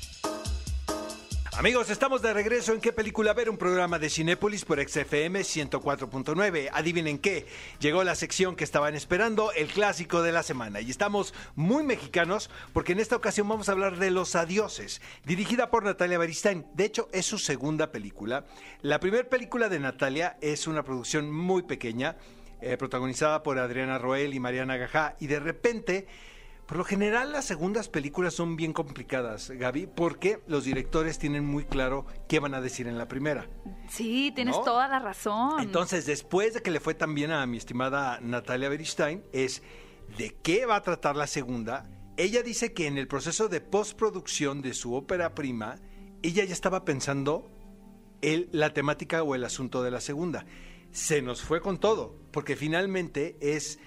[1.60, 6.70] Amigos, estamos de regreso en qué película ver, un programa de Cinépolis por XFM 104.9.
[6.72, 7.48] Adivinen qué,
[7.82, 10.80] llegó la sección que estaban esperando, el clásico de la semana.
[10.80, 15.70] Y estamos muy mexicanos porque en esta ocasión vamos a hablar de Los Adioses, dirigida
[15.70, 16.66] por Natalia Beristain.
[16.76, 18.46] De hecho, es su segunda película.
[18.82, 22.16] La primera película de Natalia es una producción muy pequeña,
[22.62, 25.18] eh, protagonizada por Adriana Roel y Mariana Gajá.
[25.20, 26.08] Y de repente...
[26.70, 31.66] Por lo general las segundas películas son bien complicadas, Gaby, porque los directores tienen muy
[31.66, 33.50] claro qué van a decir en la primera.
[33.90, 34.62] Sí, tienes ¿No?
[34.64, 35.60] toda la razón.
[35.62, 39.64] Entonces, después de que le fue tan bien a mi estimada Natalia Beristain, es
[40.18, 41.90] de qué va a tratar la segunda.
[42.18, 45.78] Ella dice que en el proceso de postproducción de su ópera prima,
[46.22, 47.50] ella ya estaba pensando
[48.22, 50.46] el- la temática o el asunto de la segunda.
[50.92, 53.80] Se nos fue con todo, porque finalmente es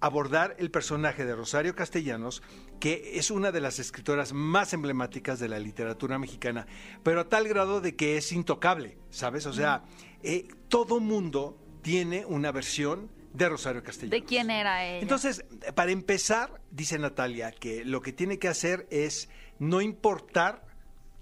[0.00, 2.42] abordar el personaje de Rosario Castellanos,
[2.78, 6.66] que es una de las escritoras más emblemáticas de la literatura mexicana,
[7.02, 9.46] pero a tal grado de que es intocable, ¿sabes?
[9.46, 9.84] O sea,
[10.22, 14.20] eh, todo mundo tiene una versión de Rosario Castellanos.
[14.20, 15.02] ¿De quién era ella?
[15.02, 15.44] Entonces,
[15.74, 19.28] para empezar, dice Natalia que lo que tiene que hacer es
[19.58, 20.66] no importar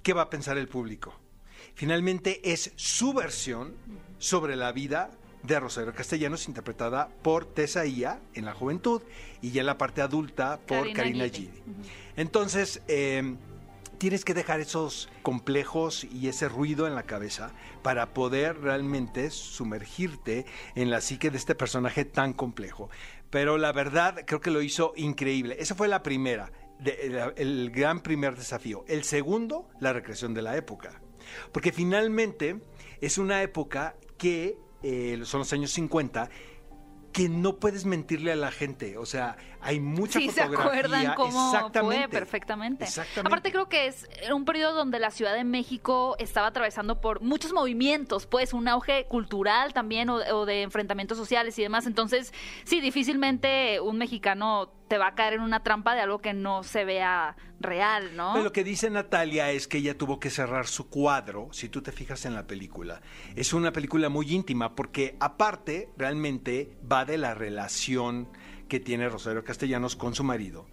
[0.03, 1.18] qué va a pensar el público.
[1.74, 3.74] Finalmente es su versión
[4.18, 5.11] sobre la vida
[5.43, 9.03] de Rosario Castellanos, interpretada por Tessa Ia en la juventud
[9.41, 11.62] y ya en la parte adulta por Karina Karina Gidi.
[12.16, 13.36] Entonces, eh,
[13.99, 20.47] tienes que dejar esos complejos y ese ruido en la cabeza para poder realmente sumergirte
[20.74, 22.91] en la psique de este personaje tan complejo.
[23.30, 25.57] Pero la verdad, creo que lo hizo increíble.
[25.59, 28.84] Esa fue la primera, de- la- el gran primer desafío.
[28.89, 31.01] El segundo, la recreación de la época.
[31.53, 32.61] Porque finalmente
[33.01, 36.29] es una época que eh, son los años 50
[37.12, 40.66] que no puedes mentirle a la gente, o sea, hay mucha Sí, se fotografía.
[40.70, 42.09] acuerdan cómo fue Exactamente.
[42.09, 42.85] perfectamente.
[42.85, 43.26] Exactamente.
[43.26, 47.53] Aparte creo que es un periodo donde la Ciudad de México estaba atravesando por muchos
[47.55, 51.87] movimientos, pues un auge cultural también o, o de enfrentamientos sociales y demás.
[51.87, 52.33] Entonces,
[52.64, 56.62] sí, difícilmente un mexicano te va a caer en una trampa de algo que no
[56.62, 58.31] se vea real, ¿no?
[58.33, 61.83] Pero lo que dice Natalia es que ella tuvo que cerrar su cuadro, si tú
[61.83, 63.01] te fijas en la película.
[63.37, 68.29] Es una película muy íntima porque aparte realmente va de la relación
[68.69, 70.67] que tiene Rosario Castellanos con su marido.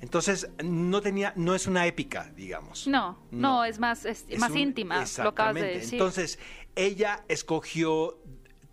[0.00, 2.86] Entonces, no tenía, no es una épica, digamos.
[2.86, 5.94] no, no, es más, es, Es más un- íntima, lo acabas de decir.
[5.94, 6.38] Entonces,
[6.74, 8.18] ella escogió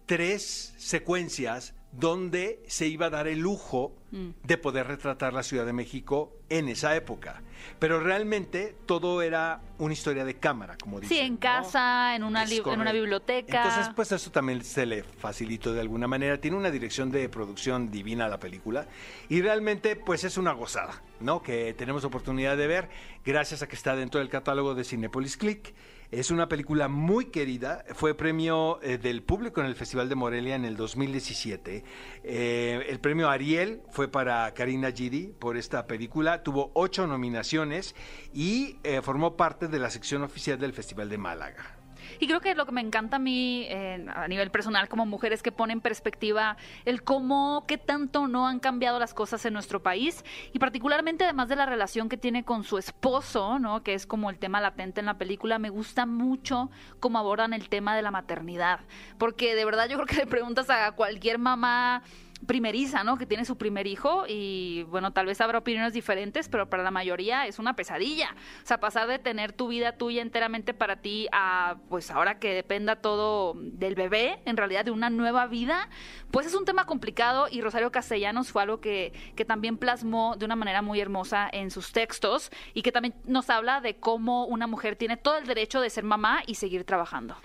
[0.05, 4.29] tres secuencias donde se iba a dar el lujo Mm.
[4.43, 7.41] de poder retratar la Ciudad de México en esa época.
[7.79, 11.17] Pero realmente todo era una historia de cámara, como dicen.
[11.17, 11.39] sí, en ¿no?
[11.39, 13.63] casa, en una, en una biblioteca.
[13.63, 16.39] Entonces, pues eso también se le facilitó de alguna manera.
[16.39, 18.87] Tiene una dirección de producción divina la película.
[19.29, 21.41] Y realmente, pues es una gozada, ¿no?
[21.41, 22.89] Que tenemos oportunidad de ver
[23.25, 25.73] gracias a que está dentro del catálogo de Cinepolis Click.
[26.09, 27.83] Es una película muy querida.
[27.93, 31.83] Fue premio eh, del público en el Festival de Morelia en el 2017.
[32.23, 36.43] Eh, el premio Ariel fue para Karina Gidi por esta película.
[36.43, 37.93] Tuvo ocho nominaciones
[38.33, 41.77] y eh, formó parte de la sección oficial del Festival de Málaga.
[42.19, 45.43] Y creo que lo que me encanta a mí a nivel personal como mujer es
[45.43, 49.81] que pone en perspectiva el cómo, qué tanto no han cambiado las cosas en nuestro
[49.81, 53.83] país y particularmente además de la relación que tiene con su esposo, ¿no?
[53.83, 57.69] Que es como el tema latente en la película, me gusta mucho cómo abordan el
[57.69, 58.79] tema de la maternidad,
[59.17, 62.03] porque de verdad yo creo que le preguntas a cualquier mamá
[62.45, 63.17] primeriza, ¿no?
[63.17, 66.91] Que tiene su primer hijo y bueno, tal vez habrá opiniones diferentes, pero para la
[66.91, 68.35] mayoría es una pesadilla.
[68.63, 72.53] O sea, pasar de tener tu vida tuya enteramente para ti a pues ahora que
[72.53, 75.89] dependa todo del bebé, en realidad de una nueva vida,
[76.31, 80.45] pues es un tema complicado y Rosario Castellanos fue algo que, que también plasmó de
[80.45, 84.67] una manera muy hermosa en sus textos y que también nos habla de cómo una
[84.67, 87.35] mujer tiene todo el derecho de ser mamá y seguir trabajando.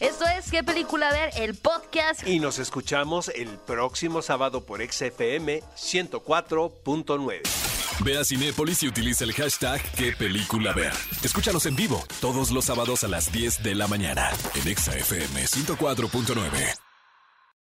[0.00, 1.30] Esto es ¿Qué película ver?
[1.36, 7.40] El podcast Y nos escuchamos el próximo sábado por XFM 104.9.
[8.04, 10.92] Ve a Cinépolis y utiliza el hashtag qué película ver.
[11.22, 15.44] Escúchanos en vivo todos los sábados a las 10 de la mañana en Exa FM
[15.44, 16.91] 104.9.